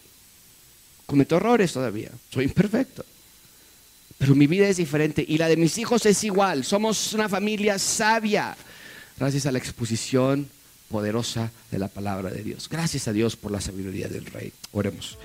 [1.05, 3.03] Cometo errores todavía, soy imperfecto.
[4.18, 6.63] Pero mi vida es diferente y la de mis hijos es igual.
[6.63, 8.55] Somos una familia sabia
[9.18, 10.47] gracias a la exposición
[10.89, 12.70] poderosa de la palabra de Dios.
[12.70, 14.51] Gracias a Dios por la sabiduría del Rey.
[14.72, 15.18] Oremos.